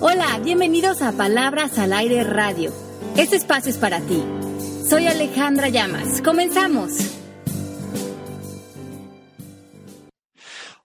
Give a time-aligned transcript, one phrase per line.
[0.00, 2.72] Hola, bienvenidos a Palabras al Aire Radio.
[3.16, 4.24] Este espacio es para ti.
[4.88, 6.20] Soy Alejandra Llamas.
[6.20, 6.94] Comenzamos.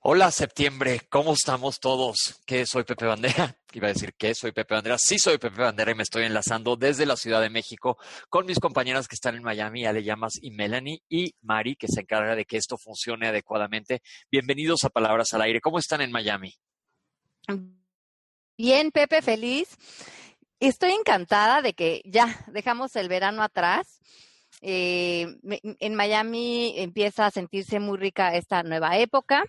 [0.01, 2.39] Hola septiembre, ¿cómo estamos todos?
[2.45, 3.57] ¿Qué soy Pepe Bandera?
[3.73, 4.97] Iba a decir que soy Pepe Bandera.
[4.99, 7.97] Sí soy Pepe Bandera y me estoy enlazando desde la Ciudad de México
[8.29, 12.01] con mis compañeras que están en Miami, Ale Llamas y Melanie y Mari, que se
[12.01, 14.03] encarga de que esto funcione adecuadamente.
[14.29, 15.61] Bienvenidos a Palabras al Aire.
[15.61, 16.53] ¿Cómo están en Miami?
[18.57, 19.75] Bien, Pepe, feliz.
[20.59, 23.99] Estoy encantada de que ya dejamos el verano atrás.
[24.61, 25.25] Eh,
[25.79, 29.43] en Miami empieza a sentirse muy rica esta nueva época.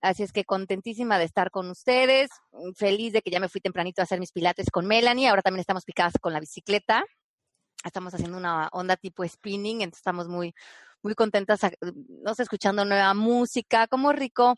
[0.00, 2.30] Así es que contentísima de estar con ustedes,
[2.76, 5.60] feliz de que ya me fui tempranito a hacer mis pilates con Melanie, ahora también
[5.60, 7.04] estamos picadas con la bicicleta,
[7.84, 10.54] estamos haciendo una onda tipo spinning, entonces estamos muy,
[11.02, 11.60] muy contentas,
[12.24, 14.56] no sé, escuchando nueva música, como rico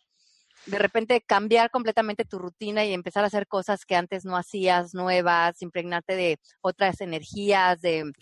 [0.67, 4.95] de repente cambiar completamente tu rutina y empezar a hacer cosas que antes no hacías,
[4.95, 8.13] nuevas, impregnarte de otras energías, de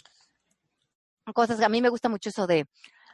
[1.34, 1.60] cosas.
[1.60, 2.66] A mí me gusta mucho eso de,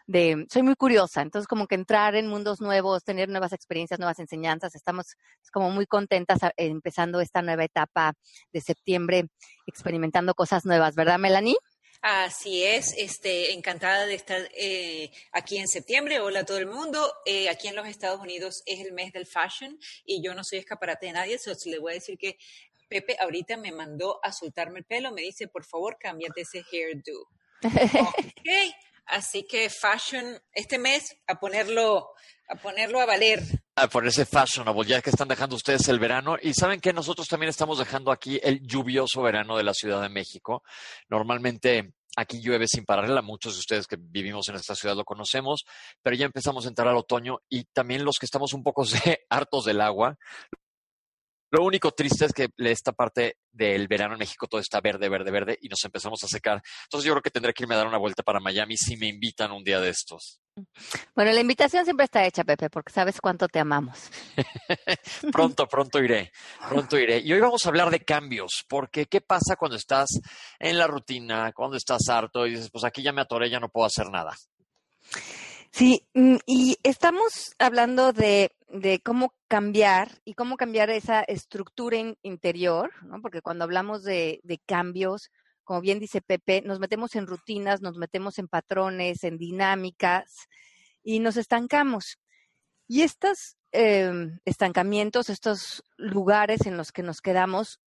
[0.07, 4.19] de, soy muy curiosa, entonces como que entrar en mundos nuevos, tener nuevas experiencias, nuevas
[4.21, 5.17] enseñanzas, estamos
[5.53, 8.15] como muy contentas empezando esta nueva etapa
[8.53, 9.29] de septiembre,
[9.67, 11.57] experimentando cosas nuevas, ¿verdad, Melanie?
[12.03, 16.21] Así es, este, encantada de estar eh, aquí en septiembre.
[16.21, 17.13] Hola a todo el mundo.
[17.25, 20.59] Eh, aquí en los Estados Unidos es el mes del fashion y yo no soy
[20.59, 22.39] escaparate de nadie, solo le voy a decir que
[22.89, 27.29] Pepe ahorita me mandó a soltarme el pelo, me dice, por favor, cámbiate ese hairdo.
[27.63, 28.75] ok,
[29.07, 32.11] así que fashion, este mes a ponerlo,
[32.49, 33.43] a ponerlo a valer.
[33.77, 36.37] A ponerse fashionable, ya que están dejando ustedes el verano.
[36.41, 40.09] Y saben que nosotros también estamos dejando aquí el lluvioso verano de la Ciudad de
[40.09, 40.63] México.
[41.09, 45.65] Normalmente aquí llueve sin parar, muchos de ustedes que vivimos en esta ciudad lo conocemos,
[46.03, 48.85] pero ya empezamos a entrar al otoño y también los que estamos un poco
[49.29, 50.17] hartos del agua,
[51.53, 55.31] lo único triste es que esta parte del verano en México todo está verde, verde,
[55.31, 56.61] verde y nos empezamos a secar.
[56.85, 59.07] Entonces yo creo que tendré que irme a dar una vuelta para Miami si me
[59.07, 60.41] invitan un día de estos.
[61.15, 64.11] Bueno, la invitación siempre está hecha, Pepe, porque sabes cuánto te amamos.
[65.33, 66.33] pronto, pronto iré,
[66.69, 67.19] pronto iré.
[67.19, 70.09] Y hoy vamos a hablar de cambios, porque ¿qué pasa cuando estás
[70.59, 73.69] en la rutina, cuando estás harto y dices, pues aquí ya me atoré, ya no
[73.69, 74.35] puedo hacer nada?
[75.77, 78.51] Sí, mm, y estamos hablando de,
[79.05, 83.21] cómo cambiar y cómo cambiar esa estructura interior, ¿no?
[83.21, 85.31] Porque cuando hablamos de, cambios,
[85.67, 90.49] como bien dice Pepe, nos metemos en rutinas, nos metemos en patrones, en dinámicas
[91.03, 92.19] y nos estancamos.
[92.87, 97.81] Y estos em, estancamientos, estos lugares en los que nos quedamos,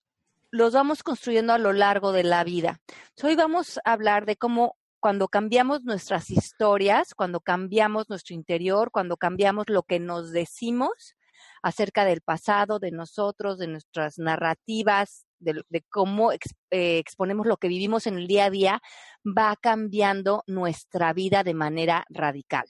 [0.51, 2.81] los vamos construyendo a lo largo de la vida.
[3.23, 9.16] Hoy vamos a hablar de cómo cuando cambiamos nuestras historias, cuando cambiamos nuestro interior, cuando
[9.16, 11.16] cambiamos lo que nos decimos
[11.62, 16.40] acerca del pasado, de nosotros, de nuestras narrativas, de, cómo eh,
[16.70, 18.81] exponemos lo que vivimos en el día a día,
[19.25, 22.66] va cambiando nuestra vida de manera radical.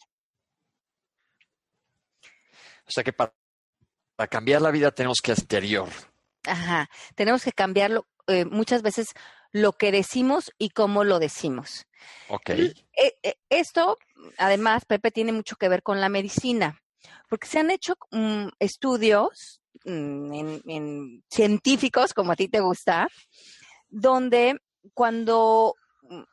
[2.87, 3.33] O sea que para,
[4.29, 5.89] cambiar la vida tenemos que exterior.
[6.45, 9.13] Ajá, tenemos que cambiarlo eh, muchas veces
[9.51, 11.85] lo que decimos y cómo lo decimos.
[12.29, 12.49] Ok.
[12.49, 12.73] Eh,
[13.49, 13.97] esto,
[14.37, 16.81] además, Pepe, tiene mucho que ver con la medicina,
[17.29, 20.33] porque se han hecho mm, estudios mm,
[20.67, 23.07] en, científicos, como a ti te gusta,
[23.89, 24.59] donde
[24.93, 26.23] cuando mm,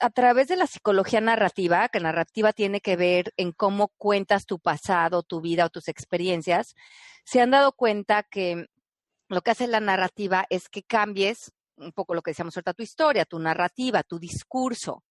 [0.00, 4.58] a través de la psicología narrativa, que narrativa tiene que ver en cómo cuentas tu
[4.58, 6.74] pasado, tu vida o tus experiencias,
[7.24, 8.66] se han dado cuenta que
[9.28, 12.82] lo que hace la narrativa es que cambies un poco lo que decíamos ahorita, tu
[12.82, 15.04] historia, tu narrativa, tu discurso.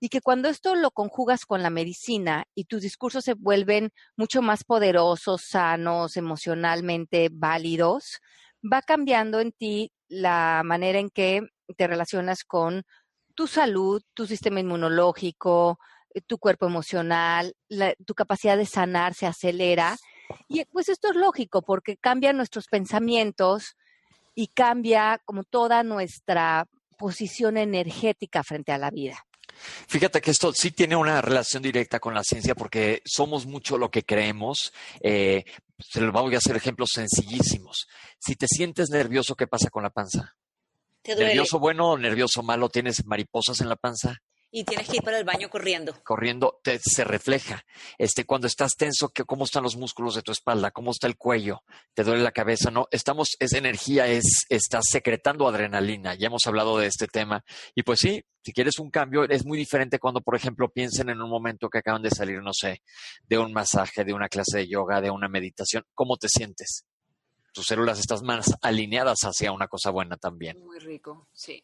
[0.00, 4.42] Y que cuando esto lo conjugas con la medicina y tus discursos se vuelven mucho
[4.42, 8.20] más poderosos, sanos, emocionalmente válidos,
[8.62, 11.42] va cambiando en ti la manera en que
[11.76, 12.82] te relacionas con
[13.34, 15.78] tu salud, tu sistema inmunológico,
[16.14, 17.54] eh, tu cuerpo emocional,
[18.06, 19.96] tu capacidad de sanar se acelera.
[20.48, 23.76] Y pues esto es lógico porque cambian nuestros pensamientos,
[24.36, 26.66] y cambia como toda nuestra
[26.98, 29.16] posición energética frente a la vida.
[29.88, 33.90] Fíjate que esto sí tiene una relación directa con la ciencia porque somos mucho lo
[33.90, 34.72] que creemos.
[35.00, 35.44] Eh,
[35.78, 37.86] se lo voy a hacer ejemplos sencillísimos.
[38.18, 40.34] Si te sientes nervioso, ¿qué pasa con la panza?
[41.06, 42.68] ¿Nervioso bueno o nervioso malo?
[42.68, 44.22] ¿Tienes mariposas en la panza?
[44.56, 45.94] Y tienes que ir para el baño corriendo.
[46.02, 47.62] Corriendo te, se refleja.
[47.98, 50.70] Este, cuando estás tenso, que, ¿cómo están los músculos de tu espalda?
[50.70, 51.62] ¿Cómo está el cuello?
[51.92, 52.70] ¿Te duele la cabeza?
[52.70, 56.14] No, estamos, es energía, es, estás secretando adrenalina.
[56.14, 57.44] Ya hemos hablado de este tema.
[57.74, 61.20] Y pues sí, si quieres un cambio, es muy diferente cuando, por ejemplo, piensen en
[61.20, 62.80] un momento que acaban de salir, no sé,
[63.28, 65.84] de un masaje, de una clase de yoga, de una meditación.
[65.92, 66.86] ¿Cómo te sientes?
[67.52, 70.58] tus células estás más alineadas hacia una cosa buena también.
[70.62, 71.62] Muy rico, sí.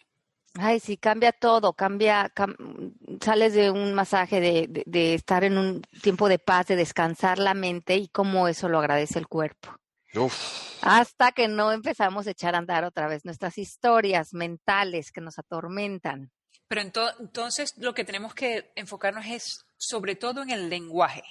[0.58, 5.56] Ay, sí, cambia todo, cambia, cam- sales de un masaje, de, de- de estar en
[5.56, 9.74] un tiempo de paz, de descansar la mente y cómo eso lo agradece el cuerpo.
[10.14, 15.22] Uf, Hasta que no empezamos a echar a andar otra vez nuestras historias mentales que
[15.22, 16.30] nos atormentan.
[16.68, 21.22] Pero ento- entonces lo que tenemos que enfocarnos es sobre todo en el lenguaje.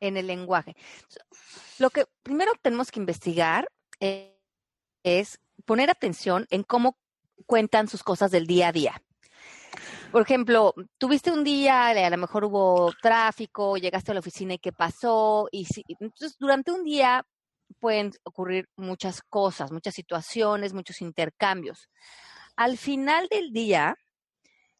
[0.00, 0.76] en el lenguaje.
[1.78, 3.66] Lo que primero tenemos que investigar
[4.00, 4.38] eh,
[5.02, 6.98] es poner atención en cómo
[7.44, 9.02] cuentan sus cosas del día a día.
[10.12, 14.58] Por ejemplo, tuviste un día, a lo mejor hubo tráfico, llegaste a la oficina y
[14.58, 17.26] qué pasó, y si- entonces durante un día
[17.80, 21.90] pueden ocurrir muchas cosas, muchas situaciones, muchos intercambios.
[22.56, 23.96] Al final del día,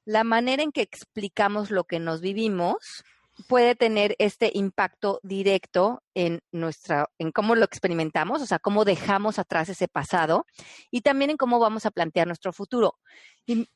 [0.04, 3.04] la manera en que explicamos lo que nos vivimos
[3.48, 9.38] puede tener este impacto directo en nuestra, en cómo lo experimentamos, o sea, cómo dejamos
[9.38, 10.46] atrás ese pasado
[10.90, 12.98] y también en cómo vamos a plantear nuestro futuro.
[13.44, 13.68] Y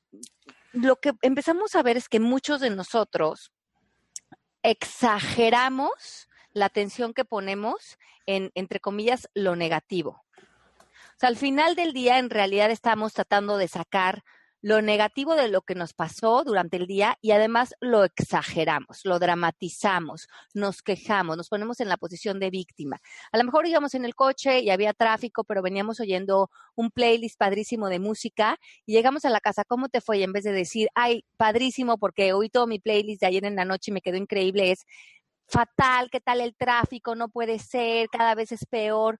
[0.73, 3.53] lo que empezamos a ver es que muchos de nosotros
[4.62, 10.25] exageramos la atención que ponemos en, entre comillas, lo negativo.
[10.41, 14.25] O sea, al final del día, en realidad estamos tratando de sacar
[14.62, 19.19] lo negativo de lo que nos pasó durante el día y además lo exageramos, lo
[19.19, 22.99] dramatizamos, nos quejamos, nos ponemos en la posición de víctima.
[23.33, 27.39] A lo mejor íbamos en el coche y había tráfico, pero veníamos oyendo un playlist
[27.39, 30.19] padrísimo de música y llegamos a la casa, ¿cómo te fue?
[30.19, 33.57] Y en vez de decir, ay, padrísimo porque oí todo mi playlist de ayer en
[33.57, 34.85] la noche y me quedó increíble, es
[35.47, 37.15] fatal, ¿qué tal el tráfico?
[37.15, 39.19] No puede ser, cada vez es peor.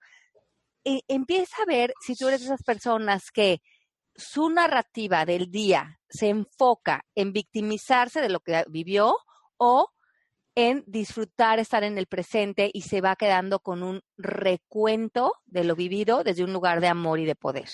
[0.85, 3.61] E- empieza a ver si tú eres de esas personas que
[4.17, 9.17] su narrativa del día se enfoca en victimizarse de lo que vivió
[9.57, 9.91] o
[10.55, 15.77] en disfrutar, estar en el presente y se va quedando con un recuento de lo
[15.77, 17.69] vivido desde un lugar de amor y de poder.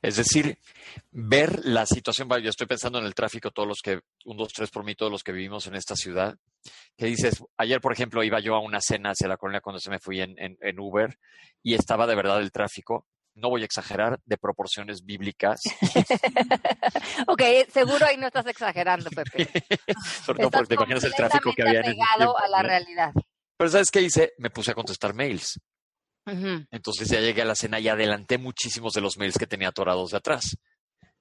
[0.00, 0.58] Es decir,
[1.10, 4.70] ver la situación, yo estoy pensando en el tráfico, todos los que, un, dos, tres
[4.70, 6.36] por mí, todos los que vivimos en esta ciudad,
[6.96, 9.90] que dices, ayer, por ejemplo, iba yo a una cena hacia la colonia cuando se
[9.90, 11.18] me fui en, en, en Uber
[11.64, 13.06] y estaba de verdad el tráfico,
[13.38, 15.60] no voy a exagerar, de proporciones bíblicas,
[17.26, 17.42] ok,
[17.72, 19.48] seguro ahí no estás exagerando, Pepe.
[20.24, 22.68] sobre todo porque te imaginas el tráfico que había en tiempo, a la ¿no?
[22.68, 23.12] realidad.
[23.56, 24.32] Pero ¿sabes qué hice?
[24.38, 25.60] Me puse a contestar mails.
[26.26, 26.66] Ujú.
[26.70, 30.10] Entonces ya llegué a la cena y adelanté muchísimos de los mails que tenía atorados
[30.10, 30.56] de atrás.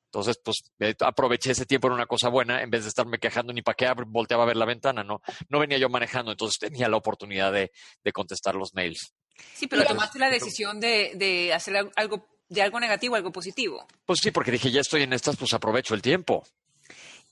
[0.05, 3.51] Entonces, pues eh, aproveché ese tiempo en una cosa buena, en vez de estarme quejando
[3.53, 6.87] ni para qué volteaba a ver la ventana, no, no venía yo manejando, entonces tenía
[6.87, 7.71] la oportunidad de,
[8.03, 9.13] de contestar los mails.
[9.53, 13.31] Sí, pero Mira, tomaste la decisión de, de hacer al- algo, de algo negativo algo
[13.31, 13.87] positivo.
[14.05, 16.43] Pues sí, porque dije, ya estoy en estas, pues aprovecho el tiempo.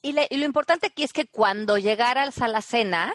[0.01, 3.13] Y, le- y lo importante aquí es que cuando llegaras a la cena,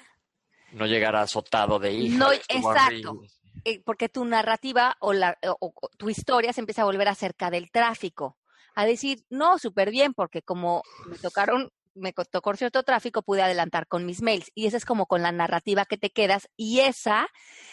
[0.73, 2.17] No llegar azotado de hija.
[2.17, 3.21] No, exacto.
[3.65, 7.51] eh, porque tu narrativa o, la, o- o tu historia se empieza a volver acerca
[7.51, 8.37] del tráfico.
[8.75, 13.87] A decir, no, súper bien, porque como me tocaron, me tocó cierto tráfico, pude adelantar
[13.87, 14.51] con mis mails.
[14.55, 16.49] Y esa es como con la narrativa que te quedas.
[16.57, 17.29] Y esa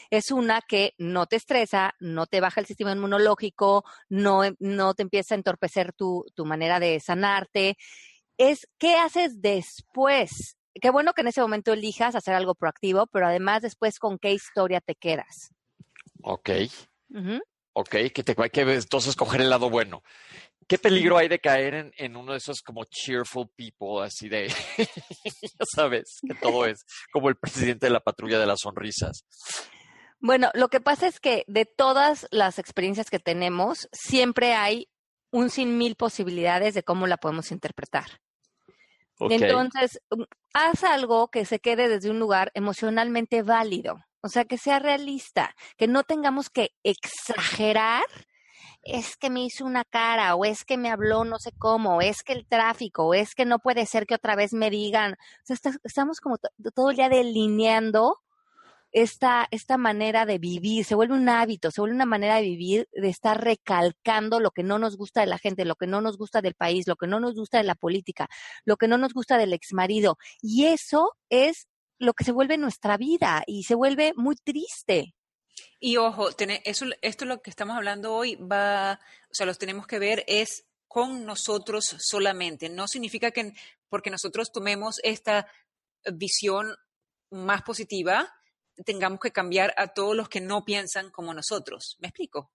[0.10, 4.94] es una que no te estresa, no te baja el sistema inmunológico, no, em- no
[4.94, 7.78] te empieza a entorpecer tu, tu manera de sanarte.
[8.38, 10.58] Es qué haces después.
[10.80, 14.34] Qué bueno que en ese momento elijas hacer algo proactivo, pero además después con qué
[14.34, 15.52] historia te quedas.
[16.22, 16.50] Ok,
[17.10, 17.40] Ujú.
[17.74, 20.04] ok, que te hay que entonces coger el lado bueno.
[20.68, 24.48] ¿Qué peligro hay de caer en, en uno de esos como cheerful people, así de,
[24.78, 29.24] ya sabes, que todo es como el presidente de la patrulla de las sonrisas?
[30.20, 34.90] Bueno, lo que pasa es que de todas las experiencias que tenemos, siempre hay
[35.32, 38.20] un sin mil posibilidades de cómo la podemos interpretar.
[39.20, 44.58] Entonces, um, haz algo que se quede desde un lugar emocionalmente válido, o sea, que
[44.58, 48.06] sea realista, que no tengamos que exagerar.
[48.90, 52.02] Es que me hizo una cara, o es que me habló no sé cómo, o
[52.02, 55.14] es que el tráfico, o es que no puede ser que otra vez me digan.
[55.14, 58.20] O sea, está- estamos como to- todo día delineando
[58.92, 62.90] esta, esta manera de vivir, se vuelve un hábito, se vuelve una manera de vivir,
[62.94, 66.18] de estar recalcando lo que no nos gusta de la gente, lo que no nos
[66.18, 68.30] gusta del país, lo que no nos gusta de la política,
[68.66, 70.18] lo que no nos gusta del exmarido.
[70.42, 71.68] Y eso es
[72.00, 75.16] lo que se vuelve nuestra vida y se vuelve muy triste.
[75.80, 79.86] Y ojo, tener, eso, esto lo que estamos hablando hoy va, o sea, los tenemos
[79.86, 82.70] que ver es con nosotros solamente.
[82.70, 83.54] No significa que
[83.90, 85.48] porque nosotros tomemos esta
[86.14, 86.76] visión
[87.30, 88.34] más positiva,
[88.86, 91.98] tengamos que cambiar a todos los que no piensan como nosotros.
[92.00, 92.52] ¿Me explico?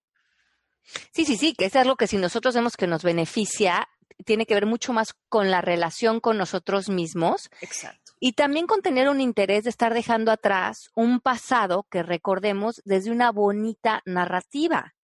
[1.15, 3.89] Sí, sí, sí, que es algo que si nosotros vemos que nos beneficia,
[4.25, 8.02] tiene que ver mucho más con la relación con nosotros mismos Exacto.
[8.25, 13.11] Y también con tener un interés de estar dejando atrás un pasado que recordemos desde
[13.11, 14.95] una bonita narrativa.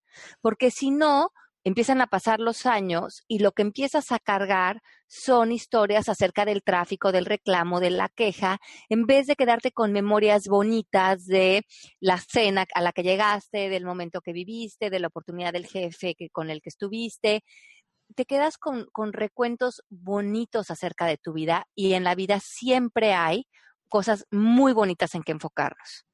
[0.40, 1.30] porque si no,
[1.64, 6.62] empiezan a pasar los años y lo que empiezas a cargar son historias acerca del
[6.62, 11.64] tráfico, del reclamo, de la queja, en vez de quedarte con memorias bonitas de
[12.00, 16.14] la cena a la que llegaste, del momento que viviste, de la oportunidad del jefe
[16.14, 17.42] que, con el que estuviste.
[18.14, 23.14] Te quedas con, con recuentos bonitos acerca de tu vida y en la vida siempre
[23.14, 23.46] hay
[23.88, 26.06] cosas muy bonitas en que enfocarnos.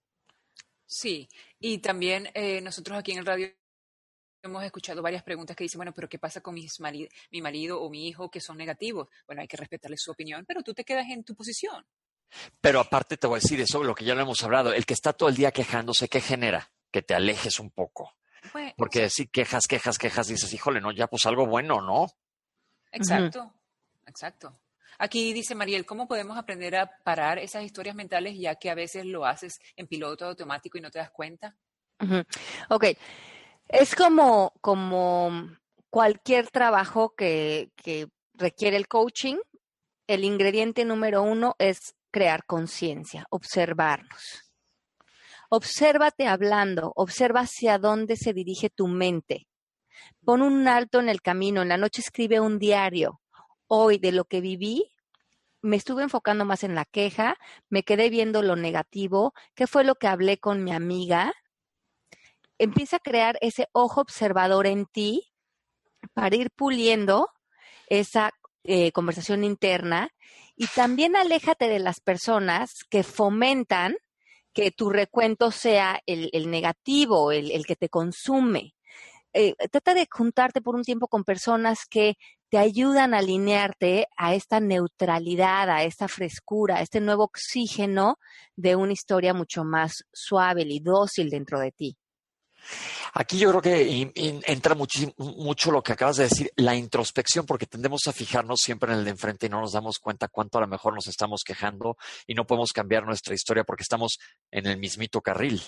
[0.87, 3.49] Sí, y también eh, nosotros aquí en el radio
[4.43, 6.79] hemos escuchado varias preguntas que dicen, bueno, pero ¿qué pasa con mis
[7.31, 9.09] mi marido o mi hijo que son negativos?
[9.27, 11.85] Bueno, hay que respetarle su opinión, pero tú te quedas en tu posición.
[12.61, 14.95] Pero aparte te voy a decir eso, lo que ya lo hemos hablado, el que
[14.95, 16.73] está todo el día quejándose, ¿qué genera?
[16.91, 18.17] Que te alejes un poco.
[18.77, 22.07] Porque si quejas, quejas, quejas, dices, híjole, no, ya pues algo bueno, ¿no?
[22.93, 23.55] Exacto,
[24.07, 24.61] exacto.
[24.99, 29.05] Aquí dice Mariel, ¿cómo podemos aprender a parar esas historias mentales ya que a veces
[29.05, 31.57] lo haces en piloto automático y no te das cuenta?
[32.69, 32.85] Ok,
[33.69, 35.49] es como, como
[35.91, 39.37] cualquier trabajo que, que requiere el coaching.
[40.07, 44.44] El ingrediente número uno es crear conciencia, observarnos.
[45.51, 49.47] Obsérvate hablando, observa hacia dónde se dirige tu mente.
[50.25, 53.21] Pon un alto en el camino, en la noche escribe un diario.
[53.67, 54.91] Hoy de lo que viví,
[55.63, 57.37] me estuve enfocando más en la queja,
[57.71, 61.33] me quedé viendo lo negativo, qué fue lo que hablé con mi amiga,
[62.59, 65.33] empieza a crear ese ojo observador en ti
[66.13, 67.31] para ir puliendo
[67.89, 68.31] esa
[68.65, 70.11] eh, conversación interna
[70.57, 73.97] y también aléjate de las personas que fomentan
[74.55, 78.75] que tu recuento sea el, negativo, el, que te consume.
[79.33, 82.17] Eh, trata de juntarte por un tiempo con personas que
[82.49, 88.19] te ayudan a alinearte a esta neutralidad, a esta frescura, a este nuevo oxígeno
[88.55, 91.97] de una historia mucho más suave y dócil dentro de ti.
[93.15, 94.13] Aquí yo creo que
[94.47, 98.99] entra mucho lo que acabas de decir, la introspección, porque tendemos a fijarnos siempre en
[98.99, 101.97] el de enfrente y no nos damos cuenta cuánto a lo mejor nos estamos quejando
[102.27, 104.19] y no podemos cambiar nuestra historia porque estamos
[104.51, 105.63] en el mismito carril.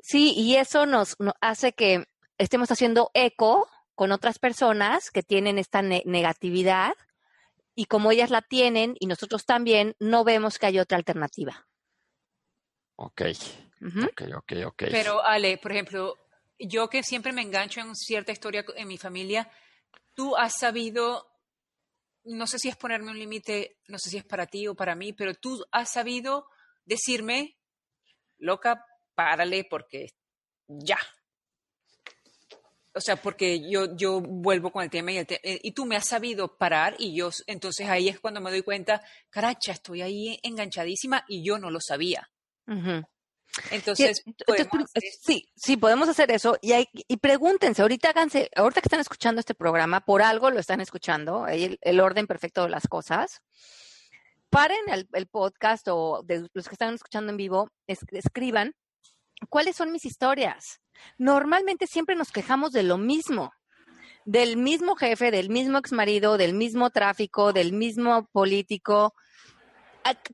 [0.00, 2.04] Sí, y eso nos, hace que
[2.38, 6.94] estemos haciendo eco con otras personas que tienen esta negatividad
[7.74, 11.66] y como ellas la tienen y nosotros también, no vemos que hay otra alternativa.
[12.96, 13.22] Ok.
[13.82, 14.84] Ok, ok, ok.
[14.90, 16.14] Pero Ale, por ejemplo,
[16.58, 19.50] yo que siempre me engancho en cierta historia en mi familia,
[20.14, 21.26] tú has sabido,
[22.24, 24.94] no sé si es ponerme un límite, no sé si es para ti o para
[24.94, 26.46] mí, pero tú has sabido
[26.84, 27.56] decirme,
[28.38, 28.84] loca,
[29.14, 30.08] párale porque
[30.66, 30.98] ya.
[32.94, 35.96] O sea, porque yo, yo vuelvo con el tema y, el eh, y tú me
[35.96, 40.38] has sabido parar y yo, entonces ahí es cuando me doy cuenta, caracha, estoy ahí
[40.42, 42.28] enganchadísima y yo no lo sabía.
[43.70, 44.24] Entonces,
[45.20, 46.56] sí, sí, podemos hacer eso.
[46.62, 50.58] Y, hay, y pregúntense, ahorita háganse, ahorita que están escuchando este programa, por algo lo
[50.58, 53.42] están escuchando, el, el orden perfecto de las cosas.
[54.48, 54.80] Paren
[55.12, 58.74] el, podcast o de los que están escuchando en vivo, escriban
[59.48, 60.80] cuáles son mis historias.
[61.16, 63.52] Normalmente siempre nos quejamos de lo mismo,
[64.26, 69.14] del mismo jefe, del mismo exmarido, del mismo tráfico, del mismo político.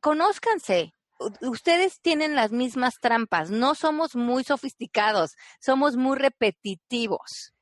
[0.01, 0.95] Conózcanse,
[1.43, 7.55] ustedes tienen las mismas trampas, no somos muy sofisticados, somos muy repetitivos.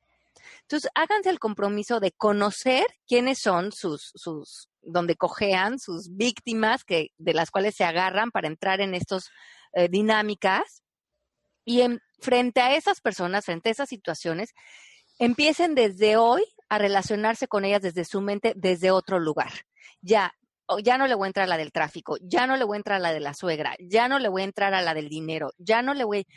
[0.61, 7.09] Entonces, háganse el compromiso de conocer quiénes son sus, sus, donde cojean, sus víctimas que,
[7.17, 9.29] de las cuales se agarran para entrar en estas
[9.73, 10.83] eh, dinámicas.
[11.65, 14.53] Y en, frente a esas personas, frente a esas situaciones,
[15.19, 19.51] empiecen desde hoy a relacionarse con ellas desde su mente, desde otro lugar.
[20.01, 20.33] Ya,
[20.83, 22.79] ya no le voy a entrar a la del tráfico, ya no le voy a
[22.79, 25.09] entrar a la de la suegra, ya no le voy a entrar a la del
[25.09, 26.27] dinero, ya no le voy.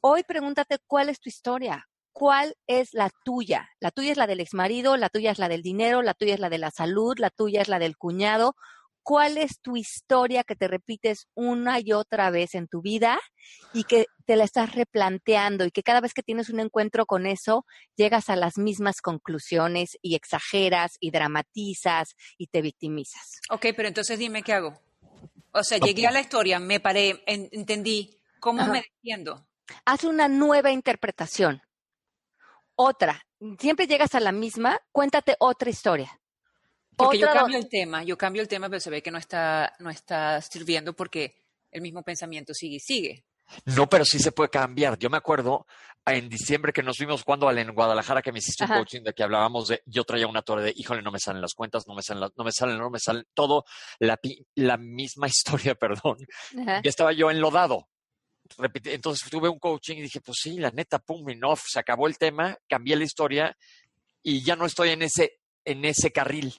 [0.00, 3.68] Hoy pregúntate cuál es tu historia, cuál es la tuya.
[3.80, 6.40] La tuya es la del exmarido, la tuya es la del dinero, la tuya es
[6.40, 8.54] la de la salud, la tuya es la del cuñado
[9.08, 13.18] cuál es tu historia que te repites una y otra vez en tu vida
[13.72, 17.24] y que te la estás replanteando y que cada vez que tienes un encuentro con
[17.24, 17.64] eso
[17.96, 23.40] llegas a las mismas conclusiones y exageras y dramatizas y te victimizas.
[23.48, 24.78] Ok, pero entonces dime qué hago.
[25.52, 29.48] O sea, llegué a la historia, me paré, entendí, ¿cómo me defiendo?
[29.86, 31.62] Haz una nueva interpretación.
[32.74, 33.24] Otra.
[33.58, 36.20] Siempre llegas a la misma, cuéntate otra historia.
[36.98, 39.72] Porque yo cambio el tema, yo cambio el tema, pero se ve que no está,
[39.78, 41.36] no está sirviendo porque
[41.70, 43.24] el mismo pensamiento sigue y sigue.
[43.64, 44.98] No, pero sí se puede cambiar.
[44.98, 45.66] Yo me acuerdo
[46.04, 49.22] en diciembre que nos vimos cuando en Guadalajara que me hiciste un coaching de que
[49.22, 52.02] hablábamos de, yo traía una torre de, híjole, no me salen las cuentas, no me
[52.02, 53.64] salen, no me salen, no me salen, todo,
[54.00, 54.18] la,
[54.54, 55.26] la misma
[55.66, 56.18] historia, perdón.
[56.84, 57.88] Y estaba yo enlodado.
[58.58, 61.78] repite- entonces tuve un coaching y dije, pues sí, la neta, pum, y no, se
[61.78, 63.56] acabó el tema, cambié la historia
[64.22, 66.54] y ya no estoy en ese, en ese carril.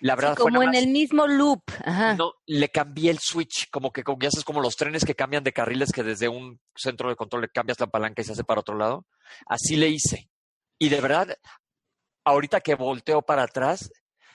[0.00, 1.62] La verdad como en el mismo loop.
[1.84, 2.14] Ajá.
[2.14, 5.44] no, le cambié el switch, como que como, ya sabes, como los trenes que cambian
[5.44, 8.44] de carriles que desde un centro de control le cambias la palanca y se hace
[8.44, 9.06] para otro lado.
[9.46, 10.28] Así le hice.
[10.78, 11.36] Y de verdad,
[12.24, 13.90] ahorita que volteo para atrás,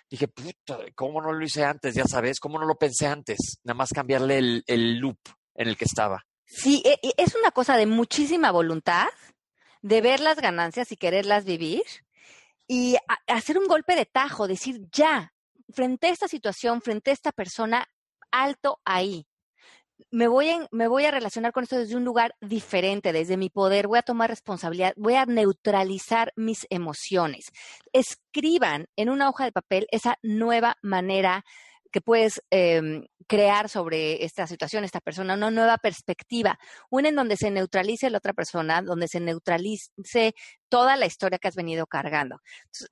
[0.10, 1.94] dije, puta, ¿cómo no lo hice antes?
[1.94, 3.60] Ya sabes, ¿cómo no lo pensé antes?
[3.64, 5.20] Nada más cambiarle el, el loop
[5.56, 6.26] en el que estaba.
[6.46, 9.08] Sí, e- es una cosa de muchísima voluntad,
[9.82, 11.84] de ver las ganancias y quererlas vivir
[12.68, 12.98] y
[13.28, 15.34] hacer un golpe de tajo, decir ya,
[15.72, 17.88] frente a esta situación, frente a esta persona,
[18.32, 19.26] alto ahí.
[20.12, 20.50] Me voy,
[21.06, 24.94] a relacionar con esto desde un lugar diferente, desde mi poder, voy a tomar responsabilidad,
[24.96, 27.52] voy a neutralizar mis emociones.
[27.92, 31.44] Escriban en una hoja de papel esa nueva manera
[31.92, 36.60] que puedes em, crear sobre esta situación, esta persona, una nueva perspectiva,
[36.90, 40.34] una en donde se neutralice la otra persona, donde se neutralice
[40.70, 42.40] toda la historia que has venido cargando.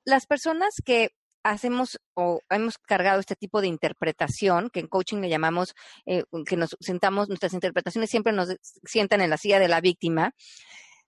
[0.03, 1.11] Las personas que
[1.51, 5.73] hacemos o hemos cargado este tipo de interpretación, que en coaching le llamamos,
[6.05, 8.49] eh, que nos sentamos, nuestras interpretaciones siempre nos
[8.83, 10.31] sientan en la silla de la víctima,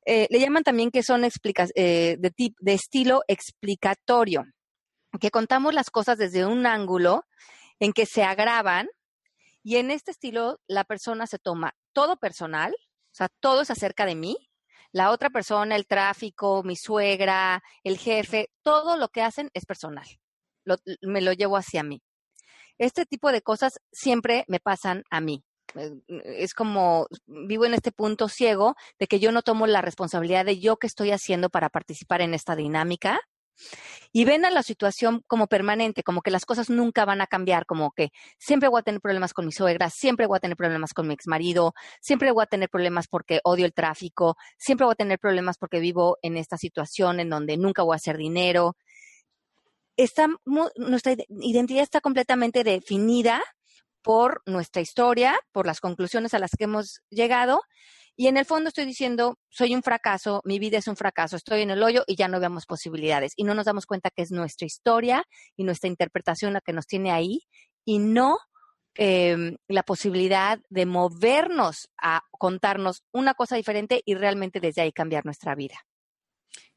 [0.05, 4.43] eh, le llaman también que son explica- eh, de, tip- de estilo explicatorio,
[5.19, 7.23] que contamos las cosas desde un ángulo
[7.79, 8.87] en que se agravan
[9.63, 14.05] y en este estilo la persona se toma todo personal, o sea, todo es acerca
[14.05, 14.37] de mí,
[14.91, 20.07] la otra persona, el tráfico, mi suegra, el jefe, todo lo que hacen es personal.
[20.65, 22.01] Lo- me lo llevo hacia mí.
[22.77, 25.43] Este tipo de cosas siempre me pasan a mí.
[25.75, 25.91] Eh,
[26.39, 30.59] Es como vivo en este punto ciego de que yo no tomo la responsabilidad de
[30.59, 33.19] yo qué estoy haciendo para participar en esta dinámica
[34.11, 37.65] y ven a la situación como permanente, como que las cosas nunca van a cambiar,
[37.65, 40.93] como que siempre voy a tener problemas con mi suegra, siempre voy a tener problemas
[40.93, 44.95] con mi exmarido, siempre voy a tener problemas porque odio el tráfico, siempre voy a
[44.95, 48.75] tener problemas porque vivo en esta situación en donde nunca voy a hacer dinero.
[50.05, 50.27] Está
[50.77, 53.41] nuestra ide- identidad está completamente definida
[54.01, 57.61] por nuestra historia, por las conclusiones a las que hemos llegado.
[58.15, 61.61] Y en el fondo estoy diciendo, soy un fracaso, mi vida es un fracaso, estoy
[61.61, 63.33] en el hoyo y ya no veamos posibilidades.
[63.35, 65.23] Y no nos damos cuenta que es nuestra historia
[65.57, 67.41] y nuestra interpretación la que nos tiene ahí
[67.85, 68.37] y no
[68.95, 75.25] eh, la posibilidad de movernos a contarnos una cosa diferente y realmente desde ahí cambiar
[75.25, 75.75] nuestra vida.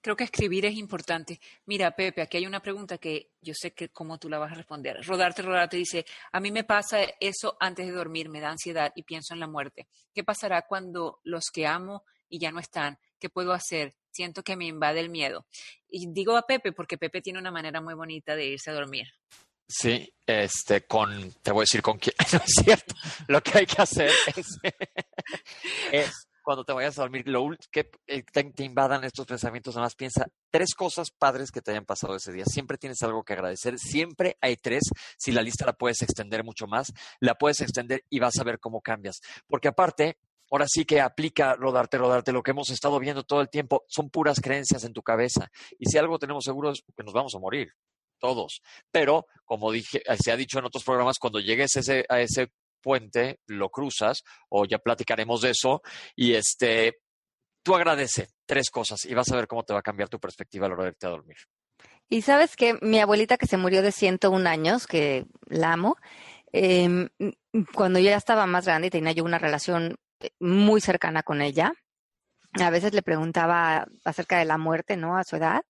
[0.03, 1.41] Creo que escribir es importante.
[1.67, 4.57] Mira, Pepe, aquí hay una pregunta que yo sé que cómo tú la vas a
[4.57, 4.99] responder.
[5.07, 9.05] Rodarte, Rodarte dice, a mí me pasa eso antes de dormir, me da ansiedad y
[9.05, 9.87] pienso en la muerte.
[10.13, 12.99] ¿Qué pasará cuando los que amo y ya no están?
[13.21, 13.95] ¿Qué puedo hacer?
[14.11, 15.47] Siento que me invade el miedo.
[15.89, 19.07] Y digo a Pepe porque Pepe tiene una manera muy bonita de irse a dormir.
[19.69, 22.95] Sí, este, con, te voy a decir con quién, no es cierto.
[23.29, 24.47] Lo que hay que hacer es,
[25.93, 29.95] es cuando te vayas a dormir, lo que eh, te, invadan estos pensamientos, nada más
[29.95, 32.45] piensa tres cosas padres que te hayan pasado ese día.
[32.45, 34.83] Siempre tienes algo que agradecer, siempre hay tres.
[35.17, 38.59] Si la lista la puedes extender mucho más, la puedes extender y vas a ver
[38.59, 39.21] cómo cambias.
[39.47, 40.19] Porque aparte,
[40.51, 44.11] ahora sí que aplica rodarte, rodarte, lo que hemos estado viendo todo el tiempo, son
[44.11, 45.51] puras creencias en tu cabeza.
[45.79, 47.73] Y si algo tenemos seguro es que nos vamos a morir
[48.19, 48.63] todos.
[48.91, 51.77] Pero, como dije, eh, se ha dicho en otros programas, cuando llegues
[52.09, 55.83] a ese puente, lo cruzas, o ya platicaremos de eso,
[56.17, 56.99] y este,
[57.63, 60.67] tú agradece tres cosas y vas a ver cómo te va a cambiar tu perspectiva
[60.67, 61.39] a la hora de irte a dormir.
[62.09, 65.97] Y sabes que mi abuelita que se murió de 101 años, que la amo,
[66.53, 67.09] eh,
[67.75, 71.41] cuando yo ya estaba más grande y tenía yo una relación eh, muy cercana con
[71.41, 71.73] ella,
[72.61, 75.17] a veces le preguntaba acerca de la muerte, ¿no?
[75.17, 75.63] A su edad.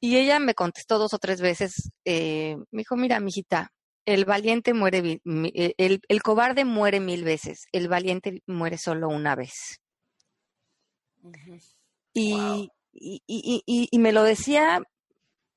[0.00, 3.72] Y ella me contestó dos o tres veces, eh, me dijo, mira, mijita,
[4.06, 5.20] el valiente muere,
[5.54, 9.80] eh, el, el cobarde muere mil veces, el valiente muere solo una vez.
[12.14, 12.68] Y, Wow.
[12.92, 14.82] y, y- y- y me lo decía,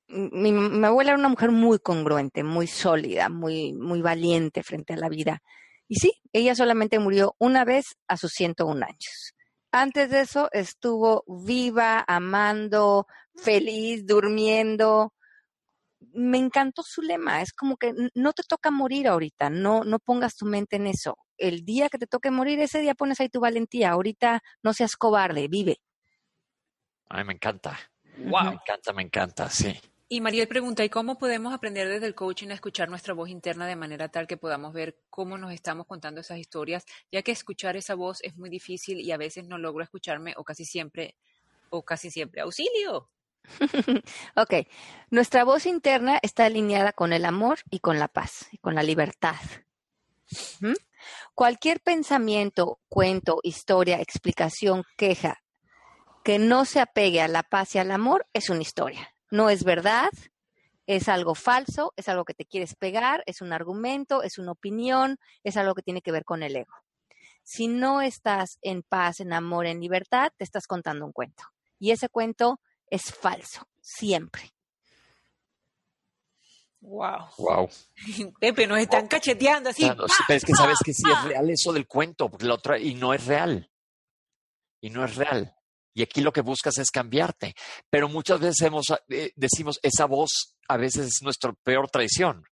[0.08, 4.96] mi, mi abuela era una mujer muy congruente, muy sólida, muy, muy valiente frente a
[4.96, 5.42] la vida.
[5.88, 9.34] Y sí, ella solamente murió una vez a sus 101 años.
[9.72, 15.12] Antes de eso estuvo viva, amando, feliz, durmiendo.
[16.12, 20.36] Me encantó su lema, es como que no te toca morir ahorita, no, no pongas
[20.36, 21.16] tu mente en eso.
[21.36, 23.90] El día que te toque morir, ese día pones ahí tu valentía.
[23.90, 25.78] Ahorita no seas cobarde, vive.
[27.08, 27.78] A mí me encanta.
[28.14, 28.54] Me Wow.
[28.54, 29.74] encanta, me encanta, sí.
[30.08, 33.66] Y Mariel pregunta, ¿y cómo podemos aprender desde el coaching a escuchar nuestra voz interna
[33.66, 36.84] de manera tal que podamos ver cómo nos estamos contando esas historias?
[37.10, 40.44] Ya que escuchar esa voz es muy difícil y a veces no logro escucharme o
[40.44, 41.16] casi siempre,
[41.70, 43.10] o casi siempre, auxilio.
[44.36, 44.66] Ok,
[45.10, 48.82] nuestra voz interna está alineada con el amor y con la paz y con la
[48.82, 49.36] libertad.
[51.34, 55.42] Cualquier pensamiento, cuento, historia, explicación, queja
[56.26, 59.14] que no se apegue a la paz y al amor es una historia.
[59.30, 60.10] No es verdad,
[60.88, 65.18] es algo falso, es algo que te quieres pegar, es un argumento, es una opinión,
[65.44, 66.72] es algo que tiene que ver con el ego.
[67.44, 71.44] Si no estás en paz, en amor, en libertad, te estás contando un cuento.
[71.78, 72.58] Y ese cuento
[72.90, 74.52] es falso, siempre.
[76.80, 77.28] Wow.
[77.38, 77.68] Wow.
[78.40, 79.82] Pepe, nos están cacheteando así.
[79.82, 82.54] Claro, sí, pero es que sabes que sí es real eso del cuento, porque la
[82.54, 83.70] otra, y no es real.
[84.80, 85.52] Y no es real.
[85.94, 87.54] Y aquí lo que buscas es cambiarte.
[87.90, 92.44] Pero muchas veces hemos, eh, decimos, esa voz a veces es nuestra peor traición.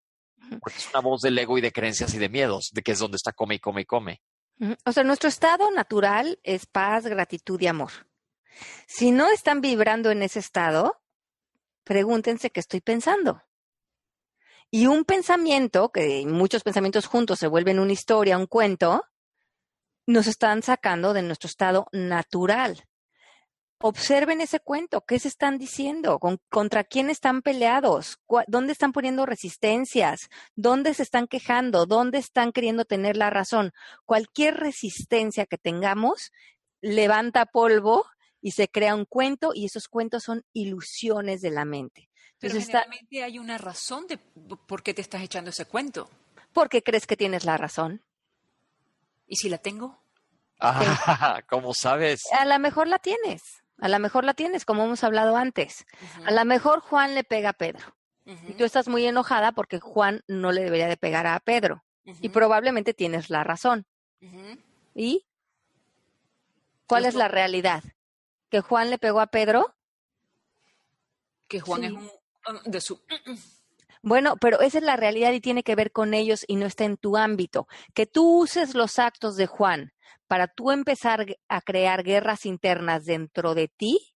[0.61, 2.99] Porque es una voz del ego y de creencias y de miedos, de que es
[2.99, 4.21] donde está come y come y come.
[4.85, 7.91] O sea, nuestro estado natural es paz, gratitud y amor.
[8.87, 11.01] Si no están vibrando en ese estado,
[11.85, 13.43] pregúntense qué estoy pensando.
[14.71, 19.05] Y un pensamiento, que muchos pensamientos juntos se vuelven una historia, un cuento,
[20.07, 22.85] nos están sacando de nuestro estado natural.
[23.81, 28.93] Observen ese cuento, qué se están diciendo, ¿Con- contra quién están peleados, ¿Cuá- dónde están
[28.93, 33.73] poniendo resistencias, dónde se están quejando, dónde están queriendo tener la razón.
[34.07, 36.33] Cualquier resistencia que tengamos
[36.81, 38.07] levanta polvo
[38.45, 42.11] y se crea un cuento y esos cuentos son ilusiones de la mente.
[42.39, 46.11] Pero está, generalmente hay una razón de por qué te estás echando ese cuento.
[46.53, 48.03] ¿por qué crees que tienes la razón?
[49.27, 49.99] ¿Y si la tengo?
[50.61, 52.23] Ah, ¿cómo sabes?
[52.39, 55.85] A lo mejor la tienes, a lo mejor la tienes, como hemos hablado antes.
[56.25, 60.23] A lo mejor Juan le pega a Pedro y tú estás muy enojada porque Juan
[60.29, 63.87] no le debería de pegar a Pedro y probablemente tienes la razón.
[64.95, 65.27] ¿Y
[66.87, 67.83] cuál es la realidad?
[68.51, 69.75] ¿Que Juan le pegó a Pedro?
[71.49, 71.87] Que Juan Sí.
[71.87, 72.11] es un
[72.71, 73.01] de su
[74.03, 76.85] Bueno, pero esa es la realidad y tiene que ver con ellos y no está
[76.85, 77.67] en tu ámbito.
[77.95, 79.93] Que tú uses los actos de Juan
[80.27, 84.15] para tú empezar a crear guerras internas dentro de ti,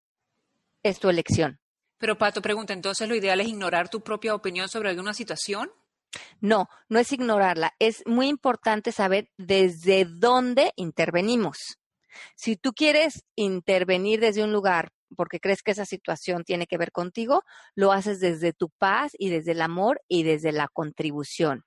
[0.83, 1.61] es tu elección.
[1.99, 5.71] Pero Pato pregunta, entonces lo ideal es ignorar tu propia opinión sobre alguna situación?
[6.41, 7.75] No, no es ignorarla.
[7.79, 11.79] Es muy importante saber desde dónde intervenimos.
[12.37, 16.93] Si tú quieres intervenir desde un lugar porque crees que esa situación tiene que ver
[16.93, 17.43] contigo,
[17.75, 21.65] lo haces desde tu paz y desde el amor y desde la contribución.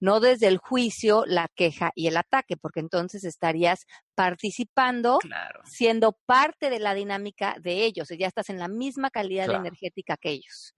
[0.00, 5.62] No desde el juicio, la queja y el ataque, porque entonces estarías participando, Claro.
[5.64, 8.10] siendo parte de la dinámica de ellos.
[8.10, 9.60] y Ya estás en la misma calidad Claro.
[9.60, 10.75] energética que ellos.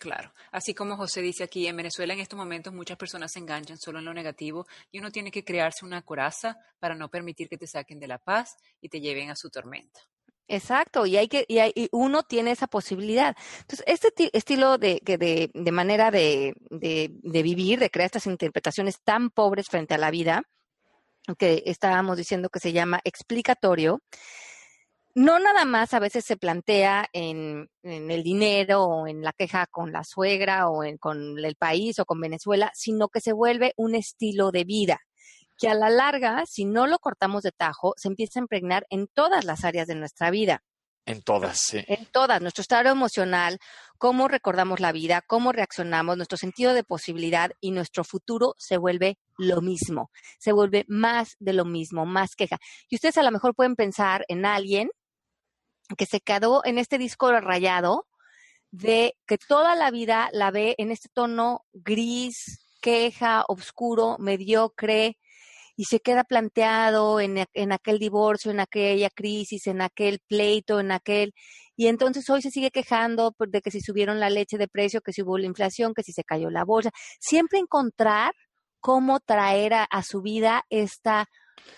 [0.00, 0.32] Claro.
[0.50, 3.98] Así como José dice aquí, en Venezuela en estos momentos muchas personas se enganchan solo
[3.98, 7.66] en lo negativo y uno tiene que crearse una coraza para no permitir que te
[7.66, 10.00] saquen de la paz y te lleven a su tormenta.
[10.48, 13.36] Exacto, y hay que, y, hay- y uno tiene esa posibilidad.
[13.60, 19.02] Entonces, este ti- estilo de, de, de manera de, de vivir, de crear estas interpretaciones
[19.04, 20.42] tan pobres frente a la vida,
[21.38, 24.00] que estábamos diciendo que se llama explicatorio,
[25.20, 29.66] no nada más a veces se plantea en, en el dinero o en la queja
[29.66, 33.74] con la suegra o en, con el país o con Venezuela, sino que se vuelve
[33.76, 34.98] un estilo de vida
[35.58, 39.08] que a la larga, si no lo cortamos de tajo, se empieza a impregnar en
[39.08, 40.62] todas las áreas de nuestra vida,
[41.04, 41.84] En todas, sí.
[41.86, 43.58] en todas, nuestro estado emocional,
[43.98, 49.18] cómo recordamos la vida, cómo reaccionamos, nuestro sentido de posibilidad y nuestro futuro se vuelve
[49.36, 52.56] lo mismo, se vuelve más de lo mismo, más queja.
[52.88, 54.88] Y ustedes a lo mejor pueden pensar en alguien
[55.96, 58.06] que se quedó en este disco rayado
[58.70, 65.16] de que toda la vida la ve en este tono gris, queja, oscuro, mediocre,
[65.76, 70.92] y se queda planteado en, en, aquel divorcio, en aquella crisis, en aquel pleito, en
[70.92, 71.32] aquel...
[71.74, 75.14] Y entonces hoy se sigue quejando de que si subieron la leche de precio, que
[75.14, 76.90] si hubo la inflación, que si se cayó la bolsa.
[77.18, 78.34] Siempre encontrar
[78.80, 81.26] cómo traer a, a su vida esta,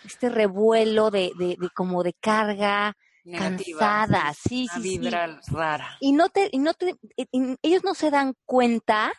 [0.04, 5.54] este revuelo de, de, de como de carga, Negativa, cansada, sí, una sí, vibra sí.
[5.54, 5.96] rara.
[6.00, 9.12] Y no te, y no te, y ellos no se dan cuenta